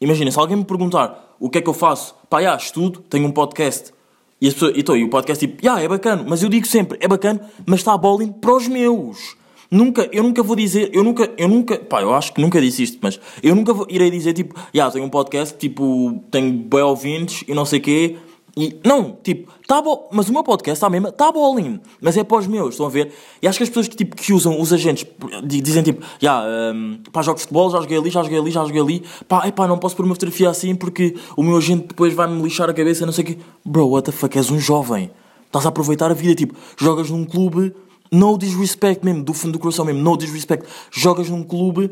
imagina, 0.00 0.30
se 0.30 0.38
alguém 0.38 0.56
me 0.56 0.64
perguntar 0.64 1.36
o 1.38 1.48
que 1.48 1.58
é 1.58 1.62
que 1.62 1.68
eu 1.68 1.74
faço, 1.74 2.16
pá, 2.28 2.42
já, 2.42 2.56
estudo, 2.56 2.98
tenho 3.08 3.26
um 3.26 3.30
podcast. 3.30 3.94
E, 4.40 4.48
as 4.48 4.54
pessoas, 4.54 4.72
e, 4.76 4.82
tô, 4.82 4.96
e 4.96 5.04
o 5.04 5.08
podcast 5.08 5.46
tipo, 5.46 5.62
já, 5.64 5.80
é 5.80 5.86
bacana, 5.86 6.24
mas 6.28 6.42
eu 6.42 6.48
digo 6.48 6.66
sempre, 6.66 6.98
é 7.00 7.06
bacana, 7.06 7.40
mas 7.64 7.80
está 7.80 7.96
bowling 7.96 8.32
para 8.32 8.56
os 8.56 8.66
meus. 8.66 9.36
Nunca, 9.70 10.08
eu 10.12 10.22
nunca 10.22 10.42
vou 10.42 10.56
dizer, 10.56 10.90
eu 10.92 11.04
nunca, 11.04 11.30
eu 11.38 11.48
nunca, 11.48 11.78
pá, 11.78 12.02
eu 12.02 12.12
acho 12.12 12.32
que 12.32 12.40
nunca 12.40 12.60
disse 12.60 12.82
isto, 12.82 12.98
mas 13.00 13.20
eu 13.42 13.54
nunca 13.54 13.72
vou, 13.72 13.86
irei 13.88 14.10
dizer 14.10 14.32
tipo, 14.32 14.54
já, 14.74 14.90
tenho 14.90 15.04
um 15.04 15.08
podcast, 15.08 15.56
tipo, 15.56 16.22
tenho 16.30 16.52
bem 16.52 16.82
ouvintes 16.82 17.44
e 17.46 17.54
não 17.54 17.64
sei 17.64 17.78
o 17.78 17.82
quê, 17.82 18.16
e, 18.56 18.78
não, 18.84 19.18
tipo, 19.20 19.52
tá 19.66 19.82
bom, 19.82 20.08
mas 20.12 20.28
o 20.28 20.32
meu 20.32 20.44
podcast 20.44 20.76
está 20.76 20.88
mesmo, 20.88 21.10
tá 21.10 21.32
bowling, 21.32 21.80
mas 22.00 22.16
é 22.16 22.22
para 22.22 22.38
os 22.38 22.46
meus, 22.46 22.70
estão 22.70 22.86
a 22.86 22.88
ver? 22.88 23.12
E 23.42 23.48
acho 23.48 23.58
que 23.58 23.64
as 23.64 23.68
pessoas 23.68 23.88
que, 23.88 23.96
tipo, 23.96 24.14
que 24.14 24.32
usam 24.32 24.60
os 24.60 24.72
agentes 24.72 25.04
di- 25.44 25.60
dizem 25.60 25.82
tipo, 25.82 26.06
já, 26.20 26.40
um, 26.72 27.00
pá, 27.12 27.20
jogo 27.22 27.40
futebol, 27.40 27.68
já 27.70 27.80
joguei 27.80 27.98
ali, 27.98 28.10
já 28.10 28.22
joguei 28.22 28.38
ali, 28.38 28.50
já 28.52 28.64
joguei 28.64 28.80
ali, 28.80 29.02
pá, 29.26 29.48
epá, 29.48 29.66
não 29.66 29.76
posso 29.76 29.96
pôr 29.96 30.04
uma 30.06 30.14
fotografia 30.14 30.48
assim 30.48 30.74
porque 30.76 31.16
o 31.36 31.42
meu 31.42 31.56
agente 31.56 31.88
depois 31.88 32.14
vai-me 32.14 32.40
lixar 32.42 32.70
a 32.70 32.72
cabeça, 32.74 33.04
não 33.04 33.12
sei 33.12 33.24
o 33.24 33.26
quê. 33.26 33.38
Bro, 33.64 33.88
what 33.90 34.06
the 34.06 34.12
fuck, 34.12 34.36
és 34.38 34.48
um 34.50 34.60
jovem, 34.60 35.10
estás 35.46 35.66
a 35.66 35.70
aproveitar 35.70 36.10
a 36.12 36.14
vida, 36.14 36.36
tipo, 36.36 36.54
jogas 36.76 37.10
num 37.10 37.24
clube, 37.24 37.74
no 38.12 38.38
disrespect 38.38 39.04
mesmo, 39.04 39.24
do 39.24 39.34
fundo 39.34 39.54
do 39.54 39.58
coração 39.58 39.84
mesmo, 39.84 40.00
no 40.00 40.16
disrespect, 40.16 40.64
jogas 40.92 41.28
num 41.28 41.42
clube 41.42 41.90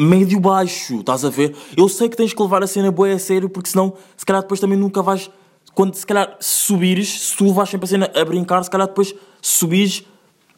médio 0.00 0.40
baixo, 0.40 1.00
estás 1.00 1.24
a 1.24 1.30
ver? 1.30 1.54
Eu 1.76 1.88
sei 1.88 2.08
que 2.08 2.16
tens 2.16 2.32
que 2.32 2.42
levar 2.42 2.62
a 2.62 2.66
cena 2.66 2.90
boa 2.90 3.12
a 3.12 3.18
sério, 3.18 3.50
porque 3.50 3.68
senão, 3.68 3.92
se 4.16 4.24
calhar 4.24 4.42
depois 4.42 4.58
também 4.58 4.78
nunca 4.78 5.02
vais. 5.02 5.30
Quando 5.74 5.94
se 5.94 6.06
calhar 6.06 6.36
subires, 6.40 7.28
se 7.28 7.36
tu 7.36 7.44
levas 7.44 7.68
sempre 7.68 7.84
a 7.84 7.88
cena 7.88 8.10
a 8.14 8.24
brincar, 8.24 8.62
se 8.64 8.70
calhar 8.70 8.88
depois 8.88 9.14
subires, 9.42 10.04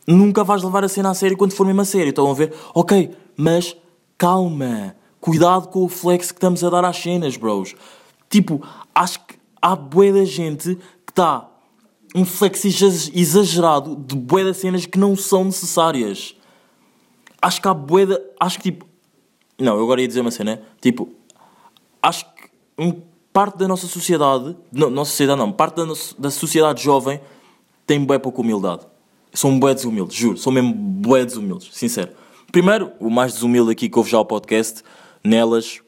nunca 0.06 0.44
vais 0.44 0.62
levar 0.62 0.84
a 0.84 0.88
cena 0.88 1.10
a 1.10 1.14
sério 1.14 1.36
quando 1.36 1.52
for 1.52 1.66
mesmo 1.66 1.80
a 1.80 1.84
sério. 1.84 2.10
Estão 2.10 2.30
a 2.30 2.34
ver? 2.34 2.54
Ok, 2.74 3.10
mas 3.36 3.76
calma, 4.16 4.94
cuidado 5.20 5.68
com 5.68 5.84
o 5.84 5.88
flex 5.88 6.30
que 6.30 6.38
estamos 6.38 6.62
a 6.62 6.70
dar 6.70 6.84
às 6.84 6.96
cenas, 6.96 7.36
bros. 7.36 7.74
Tipo, 8.30 8.62
acho 8.94 9.18
que 9.26 9.34
há 9.60 9.76
bué 9.76 10.12
da 10.12 10.24
gente 10.24 10.76
que 11.04 11.12
está 11.12 11.48
um 12.14 12.24
flex 12.24 12.64
exa- 12.64 13.10
exagerado 13.14 13.96
de 13.96 14.14
bué 14.16 14.52
cenas 14.54 14.86
que 14.86 14.98
não 14.98 15.16
são 15.16 15.44
necessárias. 15.44 16.34
Acho 17.40 17.60
que 17.60 17.68
há 17.68 17.74
bué 17.74 18.06
da... 18.06 18.18
Acho 18.40 18.58
que 18.58 18.70
tipo... 18.70 18.91
Não, 19.62 19.76
eu 19.76 19.82
agora 19.82 20.00
ia 20.00 20.08
dizer 20.08 20.20
uma 20.20 20.30
cena. 20.30 20.60
Tipo, 20.80 21.08
acho 22.02 22.24
que 22.26 22.42
um, 22.78 23.00
parte 23.32 23.58
da 23.58 23.68
nossa 23.68 23.86
sociedade, 23.86 24.56
não, 24.72 24.90
nossa 24.90 25.10
sociedade 25.10 25.38
não, 25.38 25.50
parte 25.52 25.76
da, 25.76 25.86
nossa- 25.86 26.14
da 26.18 26.30
sociedade 26.30 26.82
jovem 26.82 27.20
tem 27.86 28.04
bué 28.04 28.18
pouca 28.18 28.40
humildade. 28.40 28.82
São 29.32 29.58
bué 29.58 29.72
desumildes, 29.74 30.16
juro. 30.16 30.36
São 30.36 30.52
mesmo 30.52 30.74
bué 30.74 31.24
desumildes, 31.24 31.70
sincero. 31.72 32.12
Primeiro, 32.50 32.92
o 33.00 33.08
mais 33.08 33.32
desumilde 33.32 33.70
aqui 33.72 33.88
que 33.88 33.98
ouve 33.98 34.10
já 34.10 34.18
o 34.20 34.24
podcast, 34.24 34.82
nelas, 35.24 35.80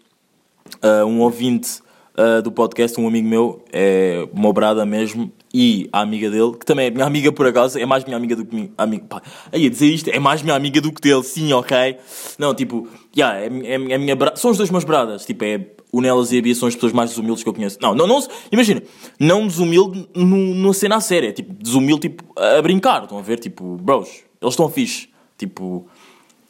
ah, 0.81 1.05
um 1.05 1.21
ouvinte 1.21 1.81
ah, 2.17 2.41
do 2.41 2.51
podcast, 2.51 2.99
um 2.99 3.07
amigo 3.07 3.29
meu, 3.29 3.63
é 3.71 4.27
uma 4.33 4.51
brada 4.51 4.87
mesmo, 4.87 5.31
e 5.53 5.89
a 5.93 6.01
amiga 6.01 6.31
dele, 6.31 6.53
que 6.59 6.65
também 6.65 6.87
é 6.87 6.91
minha 6.91 7.05
amiga 7.05 7.31
por 7.31 7.47
acaso, 7.47 7.79
é 7.79 7.85
mais 7.85 8.03
minha 8.05 8.17
amiga 8.17 8.35
do 8.35 8.47
que 8.47 8.55
minha 8.55 8.71
amiga. 8.79 9.05
Pá, 9.05 9.23
aí 9.53 9.67
a 9.67 9.71
dizer 9.71 9.87
isto, 9.89 10.09
é 10.09 10.19
mais 10.19 10.41
minha 10.43 10.57
amiga 10.57 10.81
do 10.81 10.91
que 10.91 11.03
dele, 11.03 11.23
sim, 11.23 11.53
ok? 11.53 11.99
Não, 12.39 12.55
tipo, 12.55 12.89
yeah, 13.17 13.39
é, 13.39 13.47
é, 13.47 13.75
é 13.75 13.99
minha 13.99 14.17
bra... 14.17 14.35
São 14.37 14.51
os 14.51 14.57
dois 14.57 14.71
meus 14.71 14.85
bradas, 14.85 15.25
tipo, 15.25 15.45
é 15.45 15.67
o 15.95 16.01
Nelas 16.01 16.33
e 16.33 16.39
a 16.39 16.43
Bia 16.43 16.55
são 16.55 16.67
as 16.67 16.75
pessoas 16.75 16.93
mais 16.93 17.11
desumildes 17.11 17.45
que 17.45 17.49
eu 17.49 17.55
conheço. 17.55 17.79
Não, 17.81 17.95
não, 17.95 18.07
não, 18.07 18.27
imagina, 18.51 18.83
não 19.19 19.47
desumilde 19.47 20.09
no, 20.13 20.37
numa 20.37 20.75
cena 20.75 20.97
a 20.97 21.01
séria, 21.01 21.33
tipo, 21.33 21.55
desumilde, 21.55 22.09
tipo, 22.09 22.25
a 22.37 22.61
brincar, 22.61 23.05
estão 23.05 23.17
a 23.17 23.23
ver? 23.23 23.39
Tipo, 23.39 23.77
bros, 23.77 24.09
eles 24.43 24.53
estão 24.55 24.69
fixe, 24.69 25.09
tipo. 25.39 25.87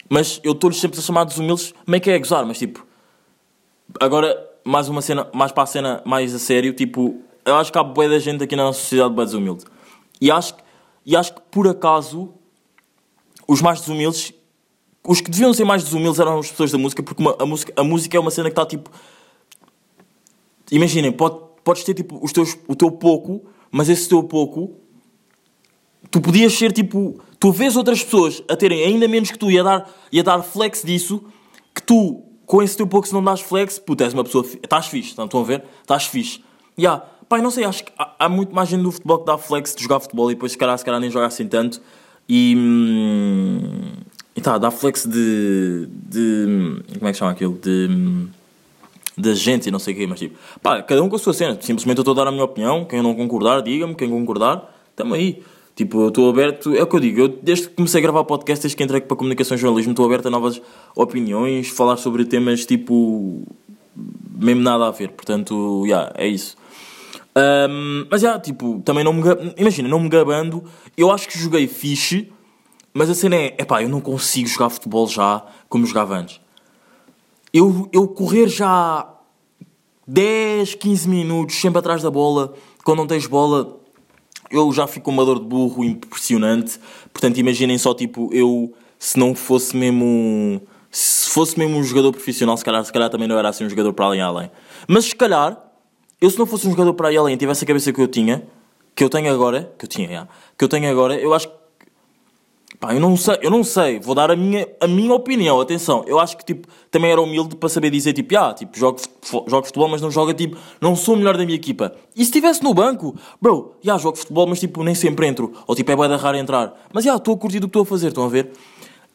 Mas 0.08 0.40
eu 0.42 0.52
estou-lhes 0.52 0.78
sempre 0.78 0.98
a 0.98 1.02
chamar 1.02 1.24
de 1.24 1.30
desumildes, 1.30 1.74
meio 1.86 2.02
que 2.02 2.10
é 2.10 2.14
a 2.14 2.18
gozar, 2.18 2.46
mas 2.46 2.58
tipo. 2.58 2.86
Agora, 4.00 4.34
mais 4.64 4.88
uma 4.88 5.02
cena, 5.02 5.28
mais 5.34 5.52
para 5.52 5.64
a 5.64 5.66
cena 5.66 6.02
mais 6.06 6.34
a 6.34 6.38
sério, 6.38 6.72
tipo, 6.72 7.20
eu 7.44 7.54
acho 7.56 7.70
que 7.70 7.78
há 7.78 7.82
bué 7.82 8.08
da 8.08 8.18
gente 8.18 8.42
aqui 8.42 8.56
na 8.56 8.64
nossa 8.64 8.80
sociedade 8.80 9.12
bué 9.14 9.26
desumilde. 9.26 9.64
E 10.20 10.30
acho, 10.30 10.54
e 11.04 11.14
acho 11.14 11.34
que 11.34 11.40
por 11.50 11.68
acaso 11.68 12.32
os 13.46 13.60
mais 13.60 13.80
desumildes, 13.80 14.32
os 15.06 15.20
que 15.20 15.30
deviam 15.30 15.52
ser 15.52 15.64
mais 15.64 15.84
desumildes 15.84 16.18
eram 16.18 16.38
as 16.38 16.50
pessoas 16.50 16.70
da 16.72 16.78
música, 16.78 17.02
porque 17.02 17.22
uma- 17.22 17.36
a, 17.38 17.44
música, 17.46 17.72
a 17.76 17.84
música 17.84 18.16
é 18.16 18.20
uma 18.20 18.30
cena 18.30 18.48
que 18.48 18.52
está 18.52 18.64
tipo. 18.66 18.90
Imaginem, 20.70 21.12
pode, 21.12 21.38
podes 21.62 21.84
ter 21.84 21.94
tipo 21.94 22.18
os 22.22 22.32
teus, 22.32 22.56
o 22.66 22.74
teu 22.74 22.90
pouco, 22.90 23.44
mas 23.70 23.88
esse 23.88 24.08
teu 24.08 24.22
pouco 24.22 24.76
tu 26.10 26.20
podias 26.20 26.52
ser 26.52 26.72
tipo. 26.72 27.20
Tu 27.38 27.52
vês 27.52 27.76
outras 27.76 28.02
pessoas 28.02 28.42
a 28.48 28.56
terem 28.56 28.82
ainda 28.84 29.06
menos 29.06 29.30
que 29.30 29.38
tu 29.38 29.50
e 29.50 29.58
a 29.58 29.62
dar, 29.62 29.90
e 30.10 30.20
a 30.20 30.22
dar 30.22 30.42
flex 30.42 30.82
disso, 30.82 31.22
que 31.74 31.82
tu, 31.82 32.22
com 32.46 32.62
esse 32.62 32.76
teu 32.76 32.86
pouco, 32.86 33.06
se 33.06 33.12
não 33.12 33.22
dás 33.22 33.40
flex, 33.40 33.78
puta, 33.78 34.04
és 34.04 34.14
uma 34.14 34.24
pessoa. 34.24 34.46
Estás 34.62 34.86
fixe, 34.86 35.10
estão 35.10 35.40
a 35.40 35.44
ver? 35.44 35.62
Estás 35.82 36.06
fixe. 36.06 36.42
Ya, 36.78 36.98
pai, 37.28 37.42
não 37.42 37.50
sei, 37.50 37.64
acho 37.64 37.84
que 37.84 37.92
há, 37.98 38.14
há 38.20 38.28
muito 38.28 38.54
mais 38.54 38.68
gente 38.68 38.80
no 38.82 38.90
futebol 38.90 39.18
que 39.18 39.26
dá 39.26 39.36
flex 39.36 39.74
de 39.74 39.82
jogar 39.82 40.00
futebol 40.00 40.30
e 40.30 40.34
depois, 40.34 40.52
se 40.52 40.58
calhar, 40.58 40.78
se 40.78 40.84
calhar 40.84 40.98
nem 41.00 41.10
joga 41.10 41.26
assim 41.26 41.46
tanto. 41.46 41.82
E. 42.26 42.54
hum, 42.56 43.92
e 44.36 44.40
tá, 44.40 44.58
dá 44.58 44.70
flex 44.70 45.06
de. 45.06 45.88
de. 45.90 46.82
Como 46.98 47.08
é 47.08 47.12
que 47.12 47.18
chama 47.18 47.30
aquilo? 47.30 47.58
De. 47.62 48.28
da 49.16 49.34
gente 49.34 49.68
e 49.68 49.70
não 49.70 49.78
sei 49.78 49.94
o 49.94 49.96
quê, 49.96 50.06
mas 50.06 50.18
tipo, 50.18 50.36
pá, 50.60 50.82
cada 50.82 51.02
um 51.02 51.08
com 51.08 51.16
a 51.16 51.18
sua 51.18 51.32
cena. 51.32 51.56
Simplesmente 51.60 51.98
eu 51.98 52.02
estou 52.02 52.12
a 52.12 52.16
dar 52.16 52.28
a 52.28 52.32
minha 52.32 52.44
opinião. 52.44 52.84
Quem 52.84 53.02
não 53.02 53.14
concordar, 53.14 53.62
diga-me. 53.62 53.94
Quem 53.94 54.10
concordar, 54.10 54.74
estamos 54.90 55.14
aí. 55.14 55.42
Tipo, 55.76 56.02
eu 56.02 56.08
estou 56.08 56.30
aberto, 56.30 56.74
é 56.74 56.82
o 56.82 56.86
que 56.86 56.94
eu 56.94 57.00
digo, 57.00 57.20
eu 57.20 57.28
desde 57.28 57.68
que 57.68 57.74
comecei 57.74 57.98
a 57.98 58.02
gravar 58.02 58.22
podcast, 58.22 58.62
desde 58.62 58.76
que 58.76 58.84
entrei 58.84 59.00
para 59.00 59.16
comunicação 59.16 59.56
e 59.56 59.60
jornalismo, 59.60 59.90
estou 59.90 60.06
aberto 60.06 60.26
a 60.26 60.30
novas 60.30 60.62
opiniões, 60.94 61.68
falar 61.68 61.96
sobre 61.96 62.24
temas 62.24 62.64
tipo. 62.64 63.42
mesmo 64.38 64.62
nada 64.62 64.86
a 64.86 64.90
ver. 64.90 65.10
Portanto, 65.10 65.82
já, 65.86 65.96
yeah, 65.96 66.12
é 66.16 66.28
isso. 66.28 66.56
Ahm, 67.34 68.06
mas 68.08 68.20
já, 68.20 68.38
tipo, 68.38 68.80
também 68.84 69.02
não 69.02 69.12
me. 69.12 69.22
Imagina, 69.56 69.88
não 69.88 69.98
me 69.98 70.08
gabando, 70.08 70.62
eu 70.96 71.10
acho 71.10 71.28
que 71.28 71.36
joguei 71.36 71.66
fixe, 71.66 72.30
mas 72.94 73.10
a 73.10 73.14
cena 73.14 73.36
é, 73.36 73.56
epá, 73.58 73.82
eu 73.82 73.88
não 73.88 74.00
consigo 74.00 74.48
jogar 74.48 74.70
futebol 74.70 75.06
já 75.06 75.44
como 75.68 75.84
jogava 75.84 76.16
antes 76.16 76.40
eu, 77.54 77.88
eu 77.92 78.08
correr 78.08 78.48
já 78.48 79.08
10, 80.08 80.74
15 80.74 81.08
minutos 81.08 81.54
sempre 81.54 81.78
atrás 81.78 82.02
da 82.02 82.10
bola, 82.10 82.52
quando 82.82 82.98
não 82.98 83.06
tens 83.06 83.28
bola, 83.28 83.78
eu 84.50 84.72
já 84.72 84.88
fico 84.88 85.04
com 85.04 85.12
uma 85.12 85.24
dor 85.24 85.38
de 85.38 85.46
burro 85.46 85.84
impressionante. 85.84 86.80
Portanto, 87.12 87.38
imaginem 87.38 87.78
só, 87.78 87.94
tipo, 87.94 88.28
eu, 88.32 88.74
se 88.98 89.16
não 89.16 89.36
fosse 89.36 89.76
mesmo. 89.76 90.60
Se 90.90 91.30
fosse 91.30 91.58
mesmo 91.58 91.76
um 91.76 91.82
jogador 91.82 92.12
profissional, 92.12 92.56
se 92.56 92.64
calhar, 92.64 92.84
se 92.84 92.92
calhar 92.92 93.08
também 93.08 93.26
não 93.26 93.38
era 93.38 93.48
assim 93.48 93.64
um 93.64 93.68
jogador 93.68 93.92
para 93.92 94.06
além 94.06 94.20
além. 94.20 94.50
Mas 94.86 95.06
se 95.06 95.14
calhar, 95.14 95.60
eu 96.20 96.30
se 96.30 96.38
não 96.38 96.46
fosse 96.46 96.66
um 96.68 96.70
jogador 96.70 96.94
para 96.94 97.08
além 97.16 97.34
e 97.34 97.36
tivesse 97.36 97.64
a 97.64 97.66
cabeça 97.66 97.92
que 97.92 98.00
eu 98.00 98.06
tinha, 98.06 98.46
que 98.94 99.02
eu 99.02 99.08
tenho 99.08 99.32
agora, 99.32 99.72
que 99.76 99.84
eu 99.84 99.88
tinha, 99.88 100.08
já, 100.08 100.28
que 100.56 100.64
eu 100.64 100.68
tenho 100.68 100.88
agora, 100.88 101.16
eu 101.16 101.34
acho 101.34 101.48
que 101.48 101.54
Pá, 102.80 102.92
eu 102.92 103.00
não 103.00 103.16
sei, 103.16 103.38
eu 103.40 103.50
não 103.50 103.62
sei, 103.62 104.00
vou 104.00 104.14
dar 104.14 104.30
a 104.30 104.36
minha, 104.36 104.68
a 104.80 104.86
minha 104.86 105.14
opinião, 105.14 105.60
atenção, 105.60 106.04
eu 106.06 106.18
acho 106.18 106.36
que 106.36 106.44
tipo, 106.44 106.68
também 106.90 107.10
era 107.10 107.20
humilde 107.20 107.56
para 107.56 107.68
saber 107.68 107.88
dizer 107.90 108.12
tipo, 108.12 108.36
ah, 108.36 108.52
tipo, 108.52 108.76
jogo, 108.76 109.00
jogo 109.46 109.66
futebol, 109.66 109.88
mas 109.88 110.02
não 110.02 110.10
joga 110.10 110.34
tipo, 110.34 110.56
não 110.80 110.94
sou 110.96 111.14
o 111.14 111.16
melhor 111.16 111.36
da 111.36 111.44
minha 111.44 111.56
equipa. 111.56 111.94
E 112.14 112.18
se 112.18 112.30
estivesse 112.30 112.62
no 112.62 112.74
banco, 112.74 113.14
bro, 113.40 113.74
já 113.82 113.96
jogo 113.96 114.18
futebol, 114.18 114.46
mas 114.46 114.60
tipo, 114.60 114.82
nem 114.82 114.94
sempre 114.94 115.26
entro, 115.26 115.52
ou 115.66 115.74
tipo, 115.74 115.90
é 115.90 115.96
bué 115.96 116.08
da 116.08 116.16
raro 116.16 116.36
entrar. 116.36 116.74
Mas 116.92 117.04
já, 117.04 117.16
estou 117.16 117.34
a 117.34 117.38
curtir 117.38 117.60
do 117.60 117.68
que 117.68 117.70
estou 117.70 117.82
a 117.82 117.86
fazer, 117.86 118.08
estão 118.08 118.24
a 118.24 118.28
ver? 118.28 118.52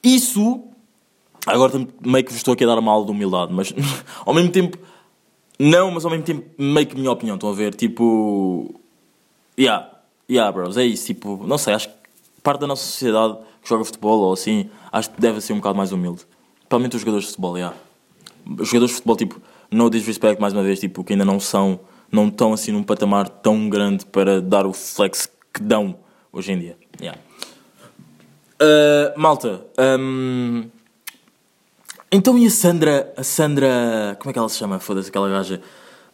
Isso, 0.02 0.64
agora 1.46 1.86
meio 2.06 2.24
que 2.24 2.32
vos 2.32 2.38
estou 2.38 2.54
aqui 2.54 2.64
a 2.64 2.68
dar 2.68 2.80
uma 2.80 2.92
aula 2.92 3.06
de 3.06 3.12
humildade, 3.12 3.54
mas 3.54 3.74
ao 4.26 4.34
mesmo 4.34 4.52
tempo, 4.52 4.78
não, 5.60 5.92
mas 5.92 6.06
ao 6.06 6.12
mesmo 6.12 6.26
tempo, 6.26 6.46
meio 6.58 6.88
que 6.88 6.96
minha 6.96 7.12
opinião, 7.12 7.36
estão 7.36 7.50
a 7.50 7.54
ver? 7.54 7.76
Tipo, 7.76 8.80
Yeah, 9.60 9.90
yeah, 10.30 10.50
bros, 10.54 10.78
é 10.78 10.86
isso. 10.86 11.08
Tipo, 11.08 11.46
não 11.46 11.58
sei, 11.58 11.74
acho 11.74 11.90
que 11.90 11.96
parte 12.42 12.62
da 12.62 12.68
nossa 12.68 12.86
sociedade 12.86 13.38
que 13.62 13.70
joga 13.70 13.84
futebol 13.84 14.20
ou 14.20 14.34
assim, 14.34 14.70
acho 14.92 15.10
que 15.12 15.20
deve 15.20 15.42
ser 15.42 15.54
um 15.54 15.58
bocado 15.58 15.78
mais 15.78 15.92
humilde. 15.92 16.26
Principalmente 16.60 16.96
os 16.96 17.02
jogadores 17.02 17.26
de 17.26 17.32
futebol, 17.32 17.58
yeah. 17.58 17.76
Os 18.46 18.68
jogadores 18.68 18.92
de 18.92 18.96
futebol, 18.96 19.16
tipo, 19.16 19.42
no 19.72 19.90
disrespect, 19.90 20.42
mais 20.42 20.54
uma 20.54 20.64
vez, 20.64 20.80
tipo, 20.80 21.04
que 21.04 21.14
ainda 21.14 21.26
não 21.26 21.40
são, 21.40 21.80
não 22.12 22.28
estão 22.28 22.54
assim 22.54 22.72
num 22.72 22.84
patamar 22.84 23.30
tão 23.30 23.70
grande 23.70 24.06
para 24.06 24.42
dar 24.42 24.66
o 24.66 24.74
flex 24.74 25.30
que 25.54 25.62
dão 25.62 25.96
hoje 26.32 26.52
em 26.52 26.60
dia. 26.60 26.78
Yeah. 27.02 27.20
Uh, 28.62 29.18
malta, 29.20 29.66
um, 30.00 30.70
então 32.12 32.38
e 32.38 32.46
a 32.48 32.50
Sandra, 32.50 33.14
a 33.16 33.24
Sandra, 33.24 34.18
como 34.20 34.32
é 34.32 34.34
que 34.34 34.40
ela 34.40 34.50
se 34.50 34.58
chama? 34.58 34.80
Foda-se, 34.80 35.10
aquela 35.10 35.30
gaja. 35.30 35.62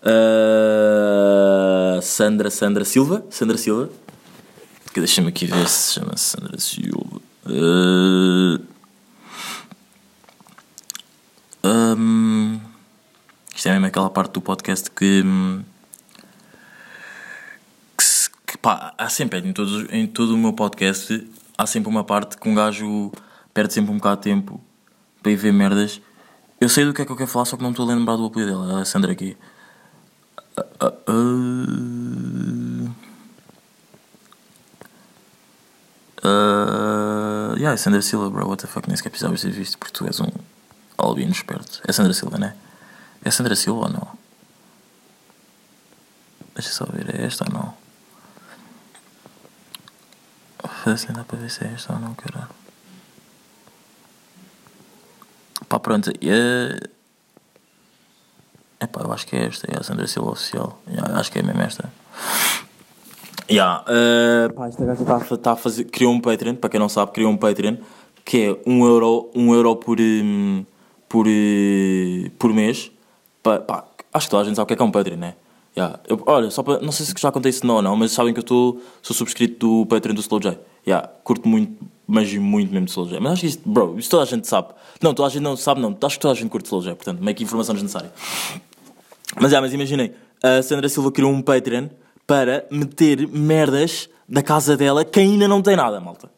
Uh, 0.04 2.02
Sandra, 2.02 2.50
Sandra 2.50 2.86
Silva? 2.86 3.26
Sandra 3.30 3.58
Silva? 3.58 3.90
Deixa-me 4.94 5.30
aqui 5.30 5.46
ver 5.46 5.68
se 5.68 5.94
chama 5.94 6.16
Sandra 6.18 6.60
Silva. 6.60 7.22
Uh, 7.46 8.60
um, 11.64 12.60
isto 13.56 13.68
é 13.68 13.72
mesmo 13.74 13.86
aquela 13.86 14.10
parte 14.10 14.34
do 14.34 14.42
podcast 14.42 14.90
que. 14.90 15.22
hum, 15.24 15.64
que, 17.98 18.06
que 18.48 18.58
pá, 18.58 18.94
há 18.98 19.10
sempre, 19.10 19.40
em, 19.40 19.54
em 19.92 20.08
todo 20.08 20.34
o 20.34 20.38
meu 20.38 20.54
podcast, 20.54 21.28
há 21.58 21.68
sempre 21.68 21.90
uma 21.90 22.04
parte 22.04 22.38
que 22.38 22.50
um 22.50 22.56
gajo 22.56 23.12
perde 23.54 23.74
sempre 23.74 23.92
um 23.92 23.98
bocado 23.98 24.18
de 24.18 24.24
tempo 24.24 24.62
para 25.22 25.32
ir 25.32 25.36
ver 25.36 25.54
merdas 25.54 26.02
Eu 26.60 26.70
sei 26.70 26.86
do 26.86 26.94
que 26.94 27.02
é 27.02 27.06
que 27.06 27.12
eu 27.12 27.16
quero 27.16 27.30
falar, 27.30 27.46
só 27.46 27.58
que 27.58 27.64
não 27.64 27.72
estou 27.72 27.90
a 27.90 27.94
lembrar 27.94 28.16
do 28.16 28.26
apelido 28.26 28.52
dela. 28.52 28.80
É 28.80 28.82
a 28.82 28.86
Sandra 28.86 29.12
aqui. 29.12 29.38
Ah, 30.58 30.66
ah, 30.80 30.94
ah. 36.24 36.55
Ah, 37.56 37.58
yeah, 37.58 37.74
é 37.74 37.78
Sandra 37.78 38.02
Silva, 38.02 38.30
bro. 38.30 38.48
What 38.50 38.62
the 38.62 38.68
fuck, 38.68 38.86
nem 38.88 38.98
sequer 38.98 39.10
precisavas 39.10 39.42
ter 39.42 39.50
visto, 39.50 39.78
porque 39.78 39.94
tu 39.94 40.06
és 40.06 40.20
um 40.20 40.28
albino 40.98 41.32
esperto. 41.32 41.82
É 41.88 41.94
Sandra 41.94 42.14
Silva, 42.14 42.38
né? 42.38 42.54
É 43.24 43.32
Sandra 43.32 43.56
Silva 43.56 43.86
ou 43.86 43.90
não? 43.90 44.08
Deixa 46.54 46.70
só 46.72 46.86
ver, 46.86 47.16
é 47.16 47.26
esta 47.26 47.46
ou 47.46 47.54
não? 47.54 47.74
Assim 50.86 51.14
dá 51.14 51.24
para 51.24 51.38
ver 51.38 51.50
se 51.50 51.64
é 51.64 51.72
esta 51.74 51.94
ou 51.94 52.00
não, 52.00 52.14
caralho. 52.14 52.50
Pá, 55.70 55.80
pronto. 55.80 56.12
É... 56.12 56.90
Epá, 58.82 59.02
eu 59.02 59.14
acho 59.14 59.26
que 59.26 59.36
é 59.38 59.46
esta. 59.46 59.66
É 59.72 59.80
a 59.80 59.84
Sandra 59.84 60.08
Silva 60.08 60.32
Oficial. 60.32 60.78
Yeah, 60.90 61.18
acho 61.18 61.32
que 61.32 61.40
é 61.40 61.42
mesmo 61.42 61.62
esta. 61.62 61.90
Yeah, 63.50 63.84
uh, 63.84 64.54
pá, 64.54 64.68
esta 64.68 64.86
gaja 64.86 65.02
está 65.02 65.18
a, 65.18 65.38
tá 65.38 65.52
a 65.52 65.56
fazer. 65.56 65.86
Criou 65.86 66.12
um 66.12 66.20
Patreon, 66.20 66.56
para 66.56 66.70
quem 66.70 66.80
não 66.80 66.90
sabe, 66.90 67.12
criou 67.12 67.32
um 67.32 67.38
Patreon 67.38 67.78
que 68.26 68.42
é 68.42 68.52
1 68.52 68.74
um 68.74 68.86
euro, 68.86 69.30
um 69.36 69.54
euro 69.54 69.76
por, 69.76 70.00
hum, 70.02 70.66
por, 71.08 71.28
eh, 71.28 72.32
por 72.40 72.52
mês. 72.52 72.92
Pá, 73.44 73.86
acho 74.12 74.26
que 74.26 74.32
toda 74.32 74.42
a 74.42 74.46
gente 74.46 74.56
sabe 74.56 74.64
o 74.64 74.68
que 74.68 74.74
é 74.74 74.76
que 74.76 74.82
é 74.82 74.86
um 74.86 74.92
Patreon, 74.92 75.18
né? 75.18 75.36
Yeah. 75.78 76.00
Eu, 76.08 76.22
olha, 76.26 76.50
só 76.50 76.64
para, 76.64 76.80
não 76.80 76.92
sei 76.92 77.06
se 77.06 77.14
já 77.16 77.32
contei 77.32 77.52
isso 77.52 77.66
não 77.68 77.76
ou 77.76 77.82
não, 77.84 77.96
mas 77.96 78.12
sabem 78.12 78.34
que 78.34 78.40
eu 78.40 78.44
tô, 78.44 78.80
sou 79.04 79.16
subscrito 79.16 79.60
do 79.60 79.86
Patreon 79.86 80.16
do 80.16 80.22
Slow 80.22 80.40
J. 80.40 80.60
Yeah, 80.88 81.08
curto 81.24 81.48
muito, 81.48 81.86
mas 82.08 82.34
muito 82.34 82.72
mesmo 82.72 82.86
de 82.86 82.92
Slow 82.92 83.08
J. 83.08 83.20
Mas 83.20 83.34
acho 83.34 83.42
que 83.42 83.48
isto, 83.48 83.70
bro, 83.70 83.96
isto 84.00 84.10
toda 84.10 84.24
a 84.24 84.26
gente 84.26 84.48
sabe. 84.48 84.70
Não, 85.02 85.14
toda 85.14 85.28
a 85.28 85.32
gente 85.32 85.44
não 85.44 85.56
sabe, 85.56 85.82
não. 85.82 85.96
Acho 86.02 86.16
que 86.16 86.22
toda 86.22 86.34
a 86.34 86.36
gente 86.36 86.50
curte 86.50 86.66
Slow 86.66 86.82
J, 86.82 86.96
portanto, 86.96 87.22
meio 87.22 87.36
que 87.38 87.44
informação 87.44 87.76
desnecessária. 87.76 88.12
Mas, 89.36 89.52
yeah, 89.52 89.62
mas 89.62 89.74
imaginei, 89.74 90.16
a 90.42 90.64
Sandra 90.64 90.90
Silva 90.90 91.12
criou 91.12 91.32
um 91.32 91.42
Patreon 91.42 91.90
para 92.28 92.66
meter 92.72 93.28
merdas 93.28 94.10
da 94.28 94.42
casa 94.42 94.76
dela 94.76 95.06
que 95.06 95.20
ainda 95.20 95.48
não 95.48 95.62
tem 95.62 95.76
nada, 95.76 96.00
malta. 96.00 96.32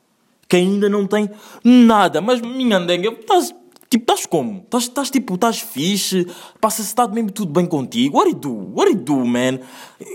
Que 0.47 0.57
ainda 0.57 0.87
não 0.89 1.05
tem 1.07 1.29
nada. 1.63 2.21
Mas, 2.21 2.41
minha 2.41 2.77
andenga, 2.77 3.09
estás, 3.09 3.53
tipo, 3.89 4.03
estás 4.03 4.25
como? 4.25 4.65
Estás, 4.73 5.09
tipo, 5.09 5.35
estás 5.35 5.59
fixe? 5.59 6.25
Passa-se 6.61 6.89
está 6.89 7.07
mesmo 7.07 7.31
tudo 7.31 7.51
bem 7.51 7.65
contigo? 7.65 8.17
What 8.17 8.31
do 8.31 8.35
you 8.35 8.39
do? 8.39 8.73
What 8.73 8.91
do 8.91 8.97
you 8.97 9.03
do, 9.03 9.25
man? 9.25 9.59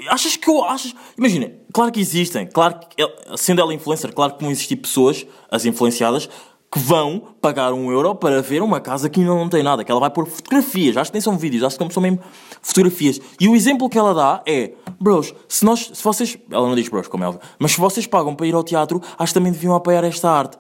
Achas 0.09 0.37
que 0.37 0.49
eu, 0.49 0.65
achas... 0.65 0.95
Imagina, 1.19 1.53
claro 1.73 1.93
que 1.93 2.01
existem. 2.01 2.47
Claro 2.47 2.79
que, 2.79 3.03
ela- 3.03 3.37
sendo 3.37 3.61
ela 3.61 3.75
influencer, 3.75 4.13
claro 4.15 4.35
que 4.35 4.43
vão 4.43 4.51
existir 4.51 4.77
pessoas, 4.77 5.27
as 5.51 5.65
influenciadas, 5.67 6.29
que 6.73 6.79
vão 6.79 7.23
pagar 7.39 7.75
um 7.75 7.93
euro 7.93 8.15
para 8.15 8.41
ver 8.41 8.63
uma 8.63 8.81
casa 8.81 9.11
que 9.11 9.21
ainda 9.21 9.35
não 9.35 9.47
tem 9.47 9.63
nada, 9.63 9.85
que 9.85 9.91
ela 9.91 10.01
vai 10.01 10.09
pôr 10.09 10.27
fotografias, 10.27 10.97
acho 10.97 11.11
que 11.11 11.17
nem 11.17 11.21
são 11.21 11.37
vídeos, 11.37 11.63
acho 11.63 11.79
que 11.79 11.93
são 11.93 12.03
mesmo 12.03 12.19
fotografias. 12.63 13.21
E 13.39 13.47
o 13.47 13.55
exemplo 13.55 13.91
que 13.91 13.99
ela 13.99 14.15
dá 14.15 14.43
é, 14.47 14.73
bros, 14.99 15.35
se 15.47 15.67
nós, 15.67 15.91
se 15.93 16.03
vocês, 16.03 16.39
ela 16.51 16.67
não 16.67 16.75
diz 16.75 16.89
bros, 16.89 17.09
como 17.09 17.25
é 17.25 17.29
óbvio, 17.29 17.43
mas 17.59 17.73
se 17.73 17.79
vocês 17.79 18.07
pagam 18.07 18.35
para 18.35 18.47
ir 18.47 18.55
ao 18.55 18.65
teatro, 18.65 19.03
acho 19.19 19.35
que 19.35 19.39
também 19.39 19.53
deviam 19.53 19.75
apoiar 19.75 20.03
esta 20.03 20.31
arte. 20.31 20.57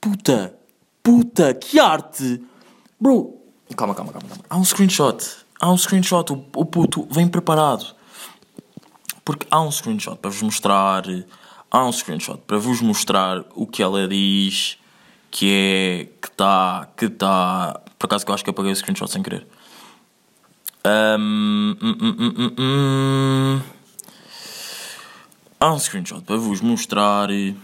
Puta, 0.00 0.52
puta, 1.00 1.54
que 1.54 1.78
arte! 1.78 2.42
Bro, 2.98 3.36
calma, 3.76 3.94
calma, 3.94 4.12
calma, 4.12 4.28
calma. 4.28 4.44
Há 4.50 4.56
um 4.56 4.64
screenshot, 4.64 5.24
há 5.60 5.70
um 5.70 5.76
screenshot, 5.76 6.32
o, 6.32 6.44
o 6.56 6.64
puto 6.64 7.06
vem 7.08 7.28
preparado. 7.28 7.94
Porque 9.24 9.46
há 9.48 9.60
um 9.60 9.70
screenshot 9.70 10.16
para 10.16 10.30
vos 10.30 10.42
mostrar. 10.42 11.04
Há 11.70 11.84
um 11.84 11.92
screenshot 11.92 12.38
para 12.46 12.58
vos 12.58 12.80
mostrar 12.80 13.44
o 13.54 13.64
que 13.64 13.80
ela 13.80 14.08
diz. 14.08 14.78
Que 15.30 15.52
é. 15.52 16.04
Que 16.20 16.28
está. 16.28 16.88
Que 16.96 17.06
está. 17.06 17.80
Por 17.98 18.06
acaso 18.06 18.24
que 18.24 18.30
eu 18.30 18.34
acho 18.34 18.44
que 18.44 18.50
apaguei 18.50 18.72
o 18.72 18.76
screenshot 18.76 19.10
sem 19.10 19.22
querer. 19.22 19.46
Ahm, 20.84 21.76
hum, 21.82 21.96
hum, 22.00 22.54
hum. 22.58 23.60
Há 25.58 25.72
um 25.72 25.78
screenshot 25.78 26.22
para 26.22 26.36
vos 26.36 26.60
mostrar. 26.60 27.30
Está. 27.30 27.56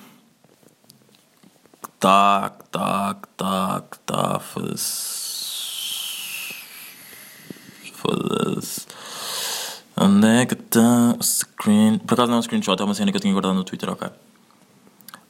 Que 2.51 2.59
está. 3.29 3.85
Foda-se. 4.41 5.13
Foda-se. 7.95 8.87
Onde 9.97 10.27
é 10.27 10.47
que 10.47 10.55
está 10.55 11.15
o 11.19 11.23
screen? 11.23 11.99
Por 11.99 12.15
acaso 12.15 12.29
não 12.29 12.37
é 12.37 12.39
um 12.41 12.43
screenshot, 12.43 12.81
é 12.81 12.85
uma 12.85 12.95
cena 12.95 13.11
que 13.13 13.17
eu 13.17 13.21
tinha 13.21 13.33
guardado 13.33 13.55
no 13.55 13.63
Twitter, 13.63 13.89
ok. 13.91 14.09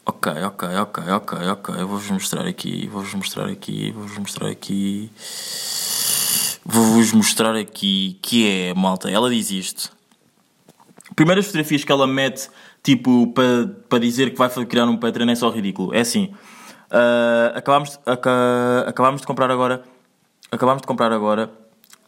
Ok, 0.05 0.27
ok, 0.45 0.63
ok, 0.81 0.99
ok, 1.13 1.33
ok. 1.53 1.75
Eu 1.79 1.87
vou-vos 1.89 2.11
mostrar 2.11 2.47
aqui, 2.47 2.89
vou-vos 2.89 3.15
mostrar 3.15 3.47
aqui, 3.47 3.93
vou-vos 3.93 4.19
mostrar 4.19 4.49
aqui. 4.49 5.11
Vou-vos 6.65 7.13
mostrar 7.13 7.55
aqui 7.57 8.19
que 8.23 8.49
é, 8.49 8.75
malta. 8.75 9.11
Ela 9.11 9.31
diz 9.31 9.51
isto. 9.51 9.93
Primeiras 11.15 11.47
fotografias 11.47 11.85
que 11.85 11.93
ela 11.93 12.07
mete, 12.07 12.49
tipo, 12.83 13.29
para 13.33 13.69
pa 13.89 13.99
dizer 13.99 14.31
que 14.31 14.39
vai 14.39 14.49
criar 14.67 14.87
um 14.87 14.97
Patreon 14.97 15.29
é 15.31 15.35
só 15.35 15.51
ridículo. 15.51 15.95
É 15.95 16.01
assim. 16.01 16.33
ah, 16.91 17.53
acabámos, 17.55 17.99
aca- 18.07 18.85
acabámos 18.89 19.21
de 19.21 19.27
comprar 19.27 19.51
agora. 19.51 19.83
Acabámos 20.51 20.83
de 20.83 20.87
comprar 20.87 21.13
agora 21.13 21.51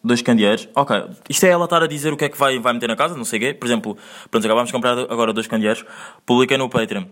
dois 0.03 0.21
candeeiros. 0.21 0.69
Ok, 0.75 0.97
isto 1.29 1.45
é 1.47 1.51
ela 1.51 1.65
estar 1.65 1.83
a 1.83 1.87
dizer 1.87 2.13
o 2.13 2.17
que 2.17 2.25
é 2.25 2.29
que 2.29 2.37
vai, 2.39 2.59
vai 2.59 2.73
meter 2.73 2.89
na 2.89 2.97
casa, 2.97 3.17
não 3.17 3.25
sei 3.25 3.39
o 3.39 3.43
quê. 3.43 3.55
Por 3.55 3.67
exemplo, 3.67 3.97
pronto, 4.31 4.45
acabámos 4.45 4.69
de 4.69 4.73
comprar 4.73 4.99
agora 4.99 5.33
dois 5.33 5.47
candeeiros. 5.47 5.85
Publiquei 6.27 6.57
no 6.59 6.69
Patreon. 6.69 7.05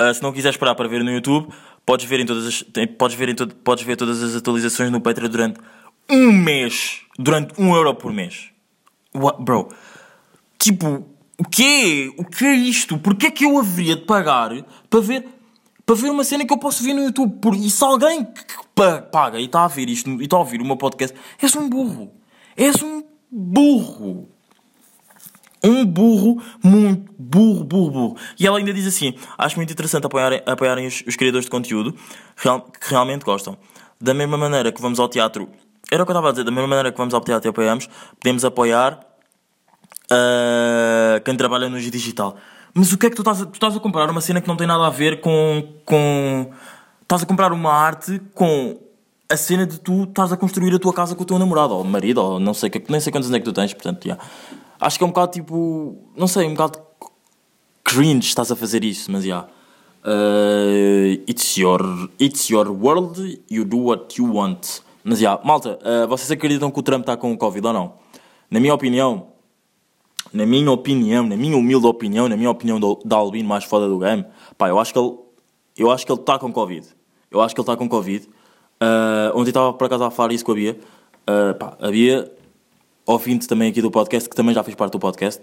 Uh, 0.00 0.12
se 0.12 0.22
não 0.22 0.32
quiser 0.32 0.50
esperar 0.50 0.74
para 0.74 0.88
ver 0.88 1.04
no 1.04 1.10
YouTube, 1.10 1.48
podes 1.86 2.06
ver, 2.06 2.20
em 2.20 2.26
todas 2.26 2.46
as, 2.46 2.62
podes, 2.98 3.16
ver 3.16 3.28
em 3.28 3.34
todo- 3.34 3.54
podes 3.56 3.84
ver 3.84 3.96
todas 3.96 4.22
as 4.22 4.34
atualizações 4.34 4.90
no 4.90 5.00
Patreon 5.00 5.28
durante 5.28 5.60
um 6.10 6.32
mês. 6.32 7.00
Durante 7.18 7.60
um 7.60 7.74
euro 7.74 7.94
por 7.94 8.12
mês. 8.12 8.50
What, 9.14 9.42
bro? 9.42 9.68
Tipo, 10.58 11.06
o 11.38 11.44
quê? 11.48 12.12
O 12.18 12.24
que 12.24 12.44
é 12.44 12.54
isto? 12.54 12.98
Porquê 12.98 13.26
é 13.26 13.30
que 13.30 13.44
eu 13.44 13.58
haveria 13.58 13.96
de 13.96 14.02
pagar 14.02 14.50
para 14.90 15.00
ver, 15.00 15.28
para 15.86 15.94
ver 15.94 16.10
uma 16.10 16.24
cena 16.24 16.44
que 16.44 16.52
eu 16.52 16.58
posso 16.58 16.82
ver 16.82 16.92
no 16.94 17.02
YouTube? 17.04 17.38
Por, 17.40 17.54
e 17.54 17.70
se 17.70 17.84
alguém 17.84 18.24
que, 18.24 18.44
que 18.44 18.54
pa- 18.74 19.02
paga 19.02 19.38
e 19.38 19.44
está 19.44 19.64
a 19.64 19.68
ver 19.68 19.88
isto 19.88 20.10
e 20.10 20.24
está 20.24 20.36
a 20.36 20.40
ouvir 20.40 20.60
o 20.60 20.64
meu 20.64 20.76
podcast, 20.76 21.16
és 21.40 21.54
um 21.54 21.68
burro. 21.68 22.10
És 22.56 22.82
um 22.82 23.04
burro. 23.30 24.28
Um 25.64 25.84
burro, 25.86 26.42
muito 26.62 27.10
burro, 27.18 27.64
burro, 27.64 27.90
burro. 27.90 28.16
E 28.38 28.46
ela 28.46 28.58
ainda 28.58 28.72
diz 28.72 28.86
assim: 28.86 29.14
Acho 29.38 29.56
muito 29.56 29.72
interessante 29.72 30.06
apoiarem, 30.06 30.42
apoiarem 30.44 30.86
os, 30.86 31.02
os 31.06 31.16
criadores 31.16 31.46
de 31.46 31.50
conteúdo 31.50 31.94
real- 32.36 32.60
que 32.60 32.90
realmente 32.90 33.24
gostam. 33.24 33.56
Da 34.00 34.12
mesma 34.12 34.36
maneira 34.36 34.70
que 34.70 34.82
vamos 34.82 35.00
ao 35.00 35.08
teatro, 35.08 35.48
era 35.90 36.02
o 36.02 36.06
que 36.06 36.10
eu 36.10 36.14
estava 36.14 36.28
a 36.28 36.32
dizer, 36.32 36.44
da 36.44 36.50
mesma 36.50 36.68
maneira 36.68 36.92
que 36.92 36.98
vamos 36.98 37.14
ao 37.14 37.20
teatro 37.20 37.48
e 37.48 37.50
apoiamos, 37.50 37.88
podemos 38.20 38.44
apoiar 38.44 39.00
ah, 40.10 41.20
quem 41.24 41.36
trabalha 41.36 41.68
no 41.68 41.80
digital. 41.80 42.36
Mas 42.74 42.92
o 42.92 42.98
que 42.98 43.06
é 43.06 43.10
que 43.10 43.16
tu 43.16 43.22
estás, 43.22 43.40
a, 43.40 43.46
tu 43.46 43.54
estás 43.54 43.76
a 43.76 43.80
comprar? 43.80 44.10
Uma 44.10 44.20
cena 44.20 44.40
que 44.40 44.48
não 44.48 44.56
tem 44.56 44.66
nada 44.66 44.86
a 44.86 44.90
ver 44.90 45.20
com, 45.20 45.74
com. 45.84 46.50
Estás 47.02 47.22
a 47.22 47.26
comprar 47.26 47.52
uma 47.52 47.72
arte 47.72 48.20
com 48.34 48.78
a 49.30 49.36
cena 49.36 49.66
de 49.66 49.78
tu 49.78 50.02
estás 50.04 50.32
a 50.32 50.36
construir 50.36 50.74
a 50.74 50.78
tua 50.78 50.92
casa 50.92 51.14
com 51.14 51.22
o 51.22 51.26
teu 51.26 51.38
namorado, 51.38 51.74
ou 51.74 51.84
marido, 51.84 52.18
ou 52.20 52.40
não 52.40 52.52
sei, 52.52 52.70
nem 52.88 53.00
sei 53.00 53.12
quantos 53.12 53.28
anos 53.28 53.36
é 53.36 53.38
que 53.38 53.44
tu 53.44 53.52
tens, 53.52 53.72
portanto, 53.72 54.04
yeah. 54.04 54.22
Acho 54.84 54.98
que 54.98 55.04
é 55.04 55.06
um 55.06 55.10
bocado 55.10 55.32
tipo. 55.32 55.96
Não 56.16 56.26
sei, 56.26 56.46
um 56.46 56.54
bocado 56.54 56.78
cringe 57.82 58.28
estás 58.28 58.50
a 58.50 58.56
fazer 58.56 58.84
isso, 58.84 59.10
mas 59.10 59.24
já. 59.24 59.46
Uh, 60.06 61.24
it's, 61.26 61.56
your, 61.56 61.80
it's 62.20 62.50
your 62.50 62.70
world, 62.70 63.40
you 63.50 63.64
do 63.64 63.78
what 63.78 64.20
you 64.20 64.34
want. 64.34 64.82
Mas 65.02 65.18
já, 65.18 65.40
malta, 65.42 65.78
uh, 65.82 66.06
vocês 66.06 66.30
acreditam 66.30 66.70
que 66.70 66.78
o 66.78 66.82
Trump 66.82 67.00
está 67.00 67.16
com 67.16 67.32
o 67.32 67.38
Covid 67.38 67.66
ou 67.68 67.72
não? 67.72 67.92
Na 68.50 68.60
minha 68.60 68.74
opinião, 68.74 69.28
na 70.30 70.44
minha 70.44 70.70
opinião, 70.70 71.26
na 71.26 71.36
minha 71.36 71.56
humilde 71.56 71.86
opinião, 71.86 72.28
na 72.28 72.36
minha 72.36 72.50
opinião 72.50 72.78
do, 72.78 73.00
da 73.02 73.16
Albino 73.16 73.48
mais 73.48 73.64
foda 73.64 73.88
do 73.88 73.98
game, 73.98 74.26
pá, 74.58 74.68
eu 74.68 74.78
acho 74.78 74.92
que 74.92 74.98
ele 74.98 75.14
eu 75.76 75.90
acho 75.90 76.06
que 76.06 76.12
ele 76.12 76.20
está 76.20 76.38
com 76.38 76.52
Covid. 76.52 76.86
Eu 77.30 77.40
acho 77.40 77.54
que 77.54 77.60
ele 77.60 77.64
está 77.64 77.76
com 77.76 77.88
Covid. 77.88 78.26
Uh, 78.26 79.36
ontem 79.36 79.50
estava 79.50 79.72
por 79.72 79.86
acaso 79.86 80.04
a 80.04 80.10
falar 80.10 80.32
isso 80.32 80.44
com 80.44 80.52
a 80.52 80.54
Bia. 80.54 80.78
Uh, 81.28 81.54
pá, 81.58 81.76
a 81.80 81.90
Bia, 81.90 82.30
ouvinte 83.06 83.46
também 83.46 83.70
aqui 83.70 83.82
do 83.82 83.90
podcast, 83.90 84.28
que 84.28 84.36
também 84.36 84.54
já 84.54 84.62
fez 84.62 84.74
parte 84.74 84.92
do 84.92 84.98
podcast. 84.98 85.42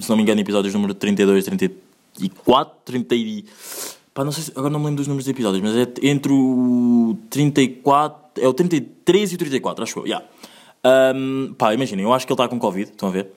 Se 0.00 0.08
não 0.08 0.16
me 0.16 0.22
engano, 0.22 0.40
episódios 0.40 0.74
número 0.74 0.94
32, 0.94 1.44
34, 1.44 2.74
30 2.84 3.14
e... 3.14 3.44
Pá, 4.12 4.24
não 4.24 4.32
sei 4.32 4.44
se, 4.44 4.50
agora 4.52 4.70
não 4.70 4.80
me 4.80 4.86
lembro 4.86 4.98
dos 4.98 5.06
números 5.06 5.24
de 5.24 5.30
episódios, 5.30 5.62
mas 5.62 5.76
é 5.76 6.08
entre 6.08 6.32
o 6.32 7.16
34... 7.30 8.42
É 8.42 8.48
o 8.48 8.52
33 8.52 9.32
e 9.32 9.34
o 9.34 9.38
34, 9.38 9.84
acho 9.84 9.98
eu. 10.00 10.06
Yeah. 10.06 10.26
Um, 11.14 11.54
pá, 11.54 11.72
imaginem, 11.74 12.04
eu 12.04 12.12
acho 12.12 12.26
que 12.26 12.32
ele 12.32 12.40
está 12.40 12.48
com 12.48 12.58
Covid, 12.58 12.90
estão 12.90 13.08
a 13.08 13.12
ver? 13.12 13.30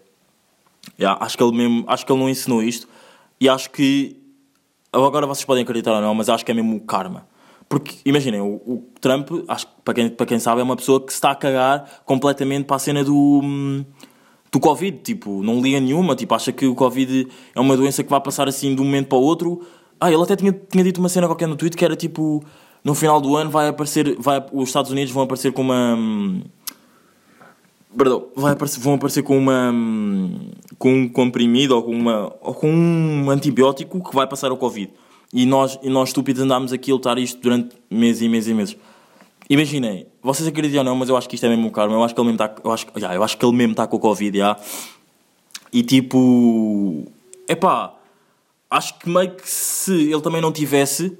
Yeah, 1.00 1.24
acho 1.24 1.38
que 1.38 1.44
ele 1.44 1.56
mesmo, 1.56 1.84
acho 1.88 2.06
que 2.06 2.12
ele 2.12 2.20
não 2.20 2.30
ensinou 2.30 2.62
isto 2.62 2.88
e 3.40 3.48
acho 3.48 3.70
que 3.70 4.18
agora 4.92 5.26
vocês 5.26 5.46
podem 5.46 5.64
acreditar 5.64 5.94
ou 5.94 6.02
não, 6.02 6.14
mas 6.14 6.30
acho 6.30 6.44
que 6.44 6.52
é 6.52 6.54
mesmo 6.54 6.76
o 6.76 6.82
karma. 6.82 7.26
Porque 7.70 7.98
imaginem, 8.04 8.42
o, 8.42 8.56
o 8.66 8.84
Trump, 9.00 9.30
acho 9.48 9.68
que 9.68 9.74
para 9.86 9.94
quem, 9.94 10.10
para 10.10 10.26
quem 10.26 10.40
sabe, 10.40 10.60
é 10.60 10.64
uma 10.64 10.76
pessoa 10.76 11.00
que 11.00 11.14
se 11.14 11.18
está 11.18 11.30
a 11.30 11.36
cagar 11.36 12.02
completamente 12.04 12.66
para 12.66 12.78
a 12.78 12.80
cena 12.80 13.04
do, 13.04 13.42
hum, 13.44 13.86
do 14.52 14.60
Covid. 14.60 14.98
Tipo, 15.04 15.44
não 15.44 15.62
liga 15.62 15.80
nenhuma, 15.80 16.16
tipo, 16.16 16.34
acha 16.34 16.52
que 16.52 16.66
o 16.66 16.74
Covid 16.74 17.28
é 17.56 17.60
uma 17.60 17.78
doença 17.78 18.04
que 18.04 18.10
vai 18.10 18.20
passar 18.20 18.48
assim 18.48 18.74
de 18.74 18.82
um 18.82 18.86
momento 18.86 19.08
para 19.08 19.20
o 19.20 19.22
outro. 19.22 19.62
Ah, 20.00 20.12
ele 20.12 20.22
até 20.24 20.36
tinha, 20.36 20.52
tinha 20.52 20.84
dito 20.84 20.98
uma 20.98 21.10
cena 21.10 21.28
qualquer 21.28 21.48
no 21.48 21.56
Twitter 21.56 21.78
que 21.78 21.86
era 21.86 21.96
tipo. 21.96 22.44
no 22.84 22.96
final 22.96 23.22
do 23.22 23.36
ano 23.36 23.52
vai 23.52 23.68
aparecer, 23.68 24.18
vai, 24.20 24.44
os 24.52 24.70
Estados 24.70 24.90
Unidos 24.92 25.14
vão 25.14 25.24
aparecer 25.24 25.52
com 25.52 25.62
uma. 25.62 25.96
hum, 25.96 26.42
Perdão, 27.96 28.28
vai 28.36 28.54
aparecer, 28.54 28.80
vão 28.80 28.96
aparecer 28.96 29.22
com 29.22 29.38
uma. 29.38 29.72
hum, 29.72 30.52
com 30.80 30.94
um 30.94 31.10
comprimido 31.10 31.76
ou 31.76 31.84
com, 31.84 31.92
uma, 31.92 32.34
ou 32.42 32.54
com 32.54 32.72
um 32.72 33.30
antibiótico 33.30 34.04
que 34.04 34.16
vai 34.16 34.26
passar 34.26 34.52
o 34.52 34.58
Covid. 34.58 34.92
E 35.34 35.46
nós, 35.46 35.78
e 35.84 35.90
nós 35.90 36.10
estúpidos 36.10 36.42
andámos 36.42 36.74
aqui 36.74 36.92
a 36.92 36.96
lutar 36.96 37.18
isto 37.20 37.40
durante 37.40 37.76
meses 37.90 38.22
e 38.22 38.30
meses 38.30 38.50
e 38.50 38.54
meses. 38.54 38.78
Imaginem, 39.50 40.06
vocês 40.22 40.48
acreditam 40.48 40.80
ou 40.80 40.86
não, 40.86 40.96
mas 40.96 41.10
eu 41.10 41.18
acho 41.18 41.28
que 41.28 41.36
isto 41.36 41.46
é 41.46 41.50
mesmo 41.50 41.68
o 41.68 41.72
karma. 41.72 41.96
Eu 41.96 42.04
acho 42.04 42.14
que 42.14 42.22
ele 42.22 42.32
mesmo 42.32 42.44
está. 42.44 42.62
Eu 42.64 42.72
acho, 42.72 42.88
já, 42.98 43.16
eu 43.16 43.24
acho 43.24 43.38
que 43.38 43.46
ele 43.46 43.56
mesmo 43.56 43.72
está 43.72 43.88
com 43.88 43.98
o 43.98 44.00
Covid, 44.00 44.38
já. 44.38 44.58
E 45.74 45.82
tipo. 45.82 47.12
Epá, 47.48 47.96
acho 48.70 49.00
que 49.00 49.10
meio 49.10 49.32
que 49.32 49.50
se 49.50 50.12
ele 50.12 50.22
também 50.22 50.40
não 50.40 50.52
tivesse. 50.52 51.18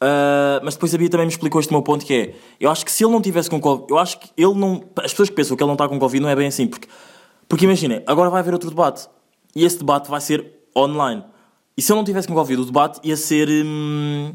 ah, 0.00 0.60
mas 0.62 0.74
depois 0.74 0.94
a 0.94 0.98
Bia 0.98 1.08
também 1.08 1.26
me 1.26 1.32
explicou 1.32 1.60
este 1.60 1.72
meu 1.72 1.82
ponto 1.82 2.04
que 2.06 2.14
é. 2.14 2.34
Eu 2.60 2.70
acho 2.70 2.84
que 2.84 2.92
se 2.92 3.04
ele 3.04 3.12
não 3.12 3.20
tivesse 3.20 3.50
com 3.50 3.60
Covid. 3.60 3.86
Eu 3.90 3.98
acho 3.98 4.20
que 4.20 4.30
ele 4.36 4.54
não. 4.54 4.84
As 4.96 5.10
pessoas 5.10 5.28
que 5.28 5.34
pensam 5.34 5.56
que 5.56 5.62
ele 5.62 5.68
não 5.68 5.74
está 5.74 5.88
com 5.88 5.98
Covid 5.98 6.22
não 6.22 6.28
é 6.28 6.36
bem 6.36 6.46
assim. 6.46 6.66
Porque, 6.68 6.86
porque 7.48 7.64
imaginem, 7.64 8.02
agora 8.06 8.30
vai 8.30 8.40
haver 8.40 8.52
outro 8.52 8.70
debate. 8.70 9.08
E 9.56 9.64
esse 9.64 9.78
debate 9.78 10.08
vai 10.08 10.20
ser 10.20 10.46
online. 10.76 11.24
E 11.78 11.82
se 11.82 11.92
ele 11.92 11.98
não 11.98 12.04
tivesse 12.04 12.26
Covid, 12.26 12.60
o 12.60 12.64
debate 12.64 12.98
ia 13.04 13.16
ser. 13.16 13.48
hum, 13.48 14.34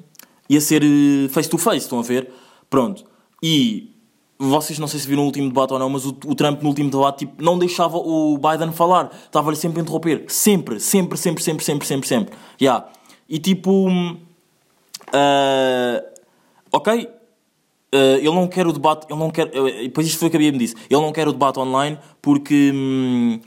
ia 0.50 0.62
ser 0.62 0.82
eh, 0.82 1.28
face 1.28 1.50
to 1.50 1.58
face, 1.58 1.80
estão 1.80 2.00
a 2.00 2.02
ver? 2.02 2.32
Pronto. 2.70 3.04
E 3.44 3.92
vocês 4.40 4.80
não 4.80 4.88
sei 4.88 5.02
se 5.02 5.08
viram 5.08 5.24
o 5.24 5.26
último 5.26 5.50
debate 5.50 5.74
ou 5.74 5.80
não, 5.80 5.90
mas 5.90 6.06
o, 6.06 6.18
o 6.26 6.36
Trump 6.36 6.62
no 6.62 6.70
último 6.70 6.90
debate 6.90 7.26
tipo, 7.26 7.44
não 7.44 7.60
deixava 7.60 7.98
o 7.98 8.38
Biden 8.38 8.72
falar. 8.72 9.12
Estava-lhe 9.26 9.58
sempre 9.58 9.80
a 9.80 9.82
interromper. 9.82 10.24
Sempre, 10.30 10.80
sempre, 10.80 11.18
sempre, 11.18 11.44
sempre, 11.44 11.66
sempre, 11.66 11.86
sempre, 11.86 12.08
sempre. 12.08 12.36
Yeah. 12.62 12.88
E 13.28 13.38
tipo. 13.40 13.90
ah, 15.12 16.02
ok, 16.72 17.10
ah, 17.94 18.18
ele 18.18 18.32
não 18.32 18.48
quer 18.48 18.66
o 18.66 18.72
debate, 18.72 19.06
ele 19.10 19.20
não 19.20 19.30
quer, 19.30 19.52
ah, 19.54 19.82
depois 19.84 20.08
isto 20.08 20.18
foi 20.18 20.30
o 20.30 20.32
que 20.32 20.38
a 20.38 20.40
Bia 20.40 20.52
me 20.52 20.58
disse, 20.58 20.76
ele 20.90 21.02
não 21.02 21.12
quer 21.12 21.28
o 21.28 21.32
debate 21.34 21.60
online 21.60 22.00
porque, 22.22 22.72
hum, 22.74 23.40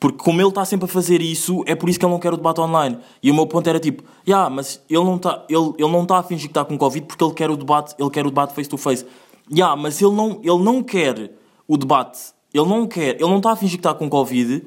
porque 0.00 0.18
como 0.18 0.40
ele 0.40 0.48
está 0.48 0.64
sempre 0.64 0.84
a 0.84 0.88
fazer 0.88 1.20
isso, 1.20 1.64
é 1.66 1.74
por 1.74 1.88
isso 1.88 1.98
que 1.98 2.04
ele 2.04 2.12
não 2.12 2.20
quer 2.20 2.32
o 2.32 2.36
debate 2.36 2.60
online. 2.60 2.98
E 3.22 3.30
o 3.30 3.34
meu 3.34 3.46
ponto 3.46 3.68
era 3.68 3.80
tipo, 3.80 4.04
yeah, 4.26 4.48
mas 4.48 4.80
ele 4.88 5.02
não 5.02 5.16
está 5.16 5.44
ele, 5.48 5.72
ele 5.76 5.90
não 5.90 6.06
tá 6.06 6.18
a 6.18 6.22
fingir 6.22 6.46
que 6.46 6.52
está 6.52 6.64
com 6.64 6.78
Covid 6.78 7.04
porque 7.06 7.24
ele 7.24 7.34
quer 7.34 7.50
o 7.50 7.56
debate, 7.56 7.94
ele 7.98 8.10
quer 8.10 8.24
o 8.24 8.30
debate 8.30 8.54
face 8.54 8.68
to 8.68 8.76
face. 8.76 9.04
Yeah, 9.50 9.74
mas 9.74 10.00
ele 10.00 10.12
não, 10.12 10.40
ele 10.42 10.62
não 10.62 10.82
quer 10.82 11.32
o 11.66 11.76
debate, 11.76 12.32
ele 12.54 12.66
não 12.66 12.86
quer, 12.86 13.16
ele 13.16 13.28
não 13.28 13.38
está 13.38 13.52
a 13.52 13.56
fingir 13.56 13.76
que 13.76 13.80
está 13.80 13.92
com 13.92 14.08
Covid 14.08 14.64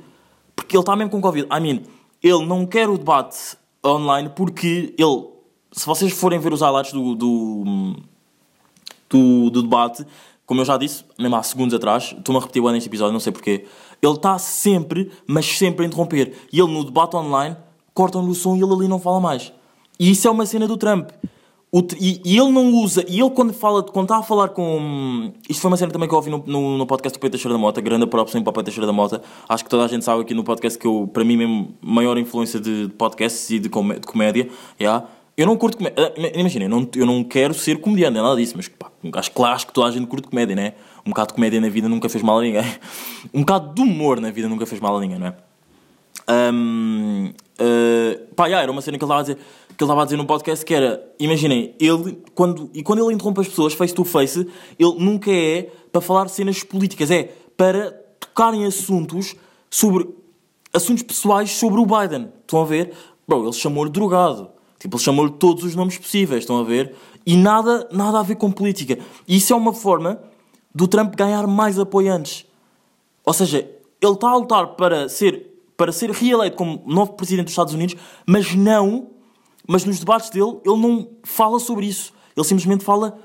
porque 0.55 0.75
ele 0.75 0.81
está 0.81 0.95
mesmo 0.95 1.11
com 1.11 1.21
Covid. 1.21 1.47
I 1.51 1.59
mean, 1.61 1.83
ele 2.21 2.45
não 2.45 2.65
quer 2.65 2.89
o 2.89 2.97
debate 2.97 3.57
online 3.85 4.29
porque 4.35 4.93
ele, 4.97 5.27
se 5.71 5.85
vocês 5.85 6.11
forem 6.11 6.39
ver 6.39 6.51
os 6.51 6.61
highlights 6.61 6.91
do, 6.91 7.15
do, 7.15 7.95
do, 9.09 9.49
do 9.49 9.61
debate, 9.63 10.05
como 10.51 10.59
eu 10.59 10.65
já 10.65 10.75
disse, 10.75 11.05
mesmo 11.17 11.33
há 11.37 11.43
segundos 11.43 11.73
atrás, 11.73 12.13
estou-me 12.17 12.37
a 12.37 12.41
repetir 12.41 12.61
bem 12.61 12.73
neste 12.73 12.89
episódio, 12.89 13.13
não 13.13 13.21
sei 13.21 13.31
porquê, 13.31 13.63
ele 14.01 14.13
está 14.15 14.37
sempre, 14.37 15.09
mas 15.25 15.45
sempre 15.45 15.85
a 15.85 15.87
interromper. 15.87 16.33
E 16.51 16.59
ele 16.59 16.69
no 16.73 16.83
debate 16.83 17.15
online, 17.15 17.55
cortam-lhe 17.93 18.29
o 18.29 18.35
som 18.35 18.57
e 18.57 18.61
ele 18.61 18.73
ali 18.73 18.85
não 18.85 18.99
fala 18.99 19.21
mais. 19.21 19.53
E 19.97 20.11
isso 20.11 20.27
é 20.27 20.31
uma 20.31 20.45
cena 20.45 20.67
do 20.67 20.75
Trump. 20.75 21.09
O 21.71 21.79
e, 21.97 22.19
e 22.25 22.37
ele 22.37 22.51
não 22.51 22.69
usa, 22.73 23.05
e 23.07 23.21
ele 23.21 23.29
quando 23.29 23.53
fala, 23.53 23.81
quando 23.81 24.07
está 24.07 24.17
a 24.17 24.23
falar 24.23 24.49
com. 24.49 25.31
Isto 25.47 25.61
foi 25.61 25.71
uma 25.71 25.77
cena 25.77 25.89
também 25.89 26.05
que 26.09 26.13
eu 26.13 26.17
ouvi 26.17 26.29
no, 26.29 26.43
no, 26.45 26.77
no 26.79 26.85
podcast 26.85 27.17
do 27.17 27.21
Pedro 27.21 27.37
Teixeira 27.37 27.53
da 27.53 27.57
Mota, 27.57 27.79
grande 27.79 28.05
próprio 28.05 28.33
para 28.43 28.49
o 28.49 28.53
Pedro 28.53 28.63
Teixeira 28.65 28.87
da 28.87 28.91
Mota. 28.91 29.21
Acho 29.47 29.63
que 29.63 29.69
toda 29.69 29.85
a 29.85 29.87
gente 29.87 30.03
sabe 30.03 30.19
aqui 30.21 30.33
no 30.33 30.43
podcast 30.43 30.77
que 30.77 30.85
eu, 30.85 31.09
para 31.13 31.23
mim 31.23 31.37
mesmo, 31.37 31.73
maior 31.81 32.17
influência 32.17 32.59
de 32.59 32.91
podcasts 32.97 33.49
e 33.51 33.57
de, 33.57 33.69
comé- 33.69 33.99
de 33.99 34.05
comédia. 34.05 34.49
Yeah. 34.77 35.07
Eu 35.37 35.47
não 35.47 35.55
curto 35.55 35.77
comédia. 35.77 36.13
Imagina, 36.35 36.65
eu 36.65 36.69
não, 36.69 36.89
eu 36.93 37.05
não 37.05 37.23
quero 37.23 37.53
ser 37.53 37.79
comediante, 37.79 38.17
é 38.17 38.21
nada 38.21 38.35
disso, 38.35 38.55
mas 38.57 38.67
pá, 38.67 38.90
acho, 39.15 39.31
claro, 39.31 39.55
acho 39.55 39.67
que 39.67 39.73
toda 39.73 39.87
a 39.87 39.91
gente 39.91 40.07
curte 40.07 40.27
comédia, 40.27 40.55
né? 40.55 40.73
Um 41.05 41.09
bocado 41.09 41.29
de 41.29 41.33
comédia 41.33 41.59
na 41.59 41.69
vida 41.69 41.89
nunca 41.89 42.09
fez 42.09 42.23
mal 42.23 42.39
a 42.39 42.41
ninguém. 42.41 42.63
Um 43.33 43.41
bocado 43.41 43.73
de 43.73 43.81
humor 43.81 44.19
na 44.19 44.31
vida 44.31 44.47
nunca 44.47 44.65
fez 44.65 44.81
mal 44.81 44.97
a 44.97 44.99
ninguém, 44.99 45.19
não 45.19 45.27
é? 45.27 45.35
Hum, 46.53 47.33
uh, 47.59 48.35
pá, 48.35 48.45
yeah, 48.45 48.61
era 48.61 48.71
uma 48.71 48.81
cena 48.81 48.97
que 48.97 49.03
ele 49.03 49.11
estava 49.11 49.19
a 49.19 49.23
dizer 49.23 49.37
que 49.77 49.83
ele 49.83 49.91
a 49.91 50.03
dizer 50.03 50.17
no 50.17 50.25
podcast 50.25 50.63
que 50.63 50.73
era, 50.73 51.03
imaginem, 51.19 51.73
ele 51.79 52.21
quando, 52.35 52.69
e 52.73 52.83
quando 52.83 53.03
ele 53.03 53.13
interrompe 53.13 53.41
as 53.41 53.47
pessoas 53.47 53.73
face 53.73 53.93
to 53.93 54.03
face, 54.03 54.47
ele 54.77 54.95
nunca 54.99 55.31
é 55.31 55.71
para 55.91 56.01
falar 56.01 56.27
cenas 56.27 56.63
políticas, 56.63 57.09
é 57.09 57.31
para 57.57 57.91
tocar 58.19 58.53
em 58.53 58.65
assuntos 58.65 59.35
sobre 59.69 60.07
assuntos 60.73 61.03
pessoais 61.03 61.51
sobre 61.51 61.79
o 61.79 61.85
Biden. 61.85 62.29
Estão 62.41 62.61
a 62.61 62.65
ver? 62.65 62.93
Bro, 63.27 63.45
ele 63.45 63.53
chamou-lhe 63.53 63.91
drogado. 63.91 64.49
Tipo, 64.77 64.97
ele 64.97 65.03
chamou-lhe 65.03 65.31
todos 65.31 65.63
os 65.63 65.75
nomes 65.75 65.97
possíveis, 65.97 66.41
estão 66.41 66.59
a 66.59 66.63
ver? 66.63 66.95
E 67.25 67.35
nada, 67.37 67.87
nada 67.91 68.19
a 68.19 68.23
ver 68.23 68.35
com 68.35 68.51
política. 68.51 68.97
E 69.27 69.37
isso 69.37 69.53
é 69.53 69.55
uma 69.55 69.73
forma 69.73 70.21
do 70.73 70.87
Trump 70.87 71.15
ganhar 71.15 71.45
mais 71.47 71.77
apoiantes. 71.77 72.45
Ou 73.25 73.33
seja, 73.33 73.69
ele 74.01 74.13
está 74.13 74.29
a 74.29 74.35
lutar 74.35 74.67
para 74.75 75.07
ser, 75.07 75.63
para 75.77 75.91
ser 75.91 76.09
reeleito 76.11 76.57
como 76.57 76.81
novo 76.85 77.13
presidente 77.13 77.45
dos 77.45 77.53
Estados 77.53 77.73
Unidos, 77.73 77.95
mas 78.25 78.55
não. 78.55 79.09
Mas 79.67 79.85
nos 79.85 79.99
debates 79.99 80.29
dele, 80.29 80.57
ele 80.65 80.77
não 80.77 81.07
fala 81.23 81.59
sobre 81.59 81.85
isso. 81.85 82.13
Ele 82.35 82.45
simplesmente 82.45 82.83
fala. 82.83 83.17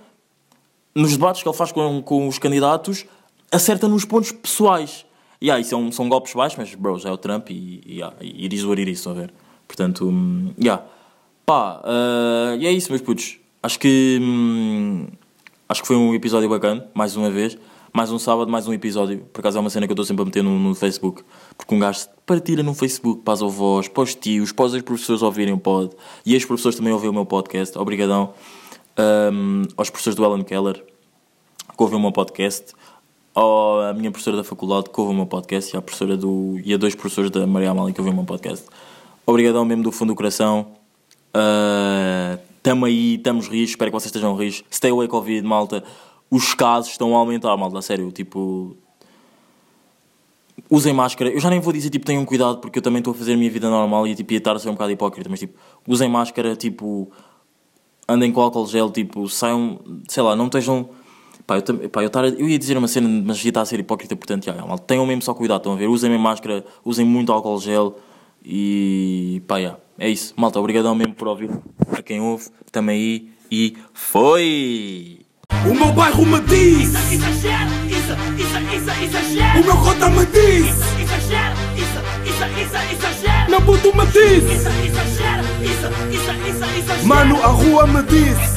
Nos 0.94 1.12
debates 1.12 1.42
que 1.42 1.48
ele 1.48 1.56
faz 1.56 1.72
com, 1.72 2.00
com 2.02 2.26
os 2.26 2.38
candidatos, 2.38 3.04
acerta 3.52 3.87
nos 3.87 4.04
pontos 4.04 4.32
pessoais. 4.32 5.04
E 5.40 5.46
yeah, 5.46 5.61
isso 5.61 5.76
é 5.76 5.92
são 5.92 6.09
golpes 6.09 6.32
baixos, 6.32 6.59
mas, 6.59 6.74
bro, 6.74 6.98
já 6.98 7.11
é 7.11 7.12
o 7.12 7.18
Trump 7.18 7.50
e, 7.50 7.82
e, 7.85 7.96
yeah, 7.96 8.16
e 8.22 8.44
it 8.44 8.56
is 8.56 8.64
what 8.64 8.80
it 8.80 8.90
is, 8.90 8.98
estão 8.98 9.12
a 9.12 9.14
ver? 9.14 9.35
Portanto, 9.68 10.09
hum, 10.09 10.54
yeah. 10.59 10.82
Pá, 11.44 11.82
ah, 11.85 12.56
e 12.59 12.66
é 12.66 12.72
isso, 12.72 12.90
meus 12.90 13.02
putos. 13.02 13.38
Acho 13.66 13.81
que. 13.81 14.20
hum, 14.22 15.09
acho 15.68 15.83
que 15.83 15.88
foi 15.88 15.96
um 15.96 16.14
episódio 16.14 16.48
bacana, 16.48 16.87
mais 16.94 17.16
uma 17.16 17.29
vez. 17.29 17.59
Mais 17.92 18.12
um 18.12 18.18
sábado, 18.18 18.48
mais 18.48 18.68
um 18.68 18.72
episódio. 18.72 19.26
Por 19.33 19.40
acaso 19.40 19.59
é 19.59 19.61
uma 19.61 19.70
cena 19.70 19.88
que 19.88 19.90
eu 19.90 19.94
estou 19.94 20.05
sempre 20.05 20.22
a 20.22 20.24
meter 20.24 20.44
no, 20.44 20.57
no 20.57 20.72
Facebook. 20.72 21.24
Porque 21.59 21.74
um 21.74 21.81
gajo 21.81 22.07
partilha 22.24 22.62
no 22.62 22.74
Facebook 22.74 23.22
para 23.22 23.35
as 23.35 23.42
avós, 23.42 23.88
para 23.88 24.05
os 24.05 24.14
tios, 24.14 24.52
para 24.52 24.66
os 24.66 24.83
professores 24.83 25.20
ouvirem 25.20 25.52
o 25.52 25.59
pod. 25.59 25.90
E 26.24 26.37
os 26.37 26.44
professores 26.44 26.76
também 26.76 26.92
ouvem 26.92 27.11
o 27.11 27.12
meu 27.12 27.26
podcast. 27.26 27.76
Obrigadão. 27.76 28.35
Hum, 29.33 29.64
aos 29.76 29.90
professores 29.90 30.14
do 30.14 30.24
Alan 30.24 30.44
Keller 30.44 30.76
que 31.76 31.83
ouvem 31.83 31.98
o 31.98 32.00
meu 32.00 32.12
podcast. 32.12 32.72
A 33.35 33.92
minha 33.94 34.12
professora 34.12 34.37
da 34.37 34.44
faculdade 34.44 34.90
que 34.90 35.00
ouve 35.00 35.12
o 35.12 35.16
meu 35.16 35.26
podcast. 35.26 35.74
E, 35.74 35.76
a 35.76 35.83
professora 35.83 36.16
do, 36.16 36.61
e 36.64 36.72
a 36.72 36.76
dois 36.76 36.94
professores 36.94 37.33
da 37.33 37.44
Maria 37.48 37.72
Amália 37.72 37.92
que 37.92 38.00
ouvem 38.00 38.12
o 38.12 38.16
meu 38.16 38.24
podcast. 38.24 38.64
Obrigadão 39.26 39.64
mesmo 39.64 39.83
do 39.83 39.90
fundo 39.90 40.12
do 40.12 40.16
coração. 40.16 40.68
Uh, 41.35 42.38
tamo 42.66 42.85
aí, 42.85 43.14
estamos 43.14 43.46
rios, 43.46 43.70
espero 43.70 43.92
que 43.92 43.94
vocês 43.94 44.07
estejam 44.07 44.35
rios. 44.35 44.64
Stay 44.72 44.90
away 44.90 45.07
Covid, 45.07 45.46
malta. 45.46 45.85
Os 46.29 46.52
casos 46.52 46.90
estão 46.90 47.14
a 47.14 47.18
aumentar, 47.20 47.57
malta, 47.57 47.81
sério. 47.81 48.11
Tipo, 48.11 48.76
usem 50.68 50.92
máscara. 50.92 51.31
Eu 51.31 51.38
já 51.38 51.48
nem 51.48 51.61
vou 51.61 51.72
dizer, 51.72 51.90
tipo, 51.90 52.05
tenham 52.05 52.24
cuidado, 52.24 52.59
porque 52.59 52.81
eu 52.81 52.83
também 52.83 52.98
estou 52.98 53.12
a 53.12 53.14
fazer 53.14 53.35
a 53.35 53.37
minha 53.37 53.48
vida 53.48 53.70
normal 53.70 54.05
e, 54.09 54.16
tipo, 54.16 54.33
ia 54.33 54.38
estar 54.38 54.57
a 54.57 54.59
ser 54.59 54.68
um 54.68 54.72
bocado 54.72 54.90
hipócrita. 54.90 55.31
Mas, 55.31 55.38
tipo, 55.38 55.57
usem 55.87 56.09
máscara, 56.09 56.57
tipo, 56.57 57.09
andem 58.09 58.33
com 58.33 58.40
álcool 58.40 58.66
gel, 58.66 58.90
tipo, 58.90 59.29
saiam, 59.29 59.79
sei 60.09 60.24
lá, 60.24 60.35
não 60.35 60.46
estejam. 60.46 60.88
Pá, 61.46 61.59
eu, 61.59 61.88
pá, 61.88 62.02
eu, 62.02 62.11
tar- 62.11 62.24
eu 62.24 62.48
ia 62.48 62.59
dizer 62.59 62.76
uma 62.76 62.88
cena, 62.88 63.09
mas 63.24 63.44
ia 63.44 63.50
estar 63.50 63.61
a 63.61 63.64
ser 63.64 63.79
hipócrita, 63.79 64.16
portanto, 64.16 64.44
já, 64.46 64.55
malta, 64.66 64.83
tenham 64.85 65.07
mesmo 65.07 65.22
só 65.22 65.33
cuidado, 65.33 65.59
estão 65.59 65.74
a 65.74 65.76
ver? 65.76 65.87
Usem 65.87 66.11
mesmo 66.11 66.24
máscara, 66.24 66.64
usem 66.85 67.07
muito 67.07 67.31
álcool 67.33 67.61
gel 67.61 67.96
e. 68.44 69.40
pá, 69.46 69.61
já. 69.61 69.76
É 69.98 70.09
isso, 70.11 70.35
malta, 70.37 70.59
obrigadão 70.61 70.94
mesmo 70.94 71.14
por 71.14 71.28
ouvir. 71.28 71.50
A 71.92 72.02
quem 72.02 72.20
ouve, 72.20 72.48
também 72.70 72.96
aí 72.96 73.28
e 73.50 73.76
foi! 73.94 75.20
O 75.70 75.74
meu 75.74 75.92
bairro 75.92 76.26
me 76.26 76.40
diz, 76.40 76.88
Exagero, 77.12 77.70
isso, 77.88 78.12
isso, 78.37 78.74
isso, 78.76 79.04
exagero. 79.04 79.61
o 79.61 79.64
meu 79.64 79.76
cota 79.76 80.11
me 80.11 80.26
diz, 80.26 80.66
Isso, 80.66 81.00
exagero, 81.00 81.56
isso, 81.76 82.00
isso, 82.28 82.44
isso, 82.62 82.76
exagero. 82.92 83.50
meu 83.50 83.62
puto 83.62 83.96
me 83.96 84.06
diz, 84.06 84.42
Isso, 84.42 84.68
exagero, 84.68 85.44
isso, 85.62 85.87
isso, 86.12 86.48
isso, 86.50 86.78
exagero. 86.78 87.06
mano, 87.06 87.42
a 87.42 87.46
rua 87.46 87.87
me 87.87 88.02
diz. 88.02 88.55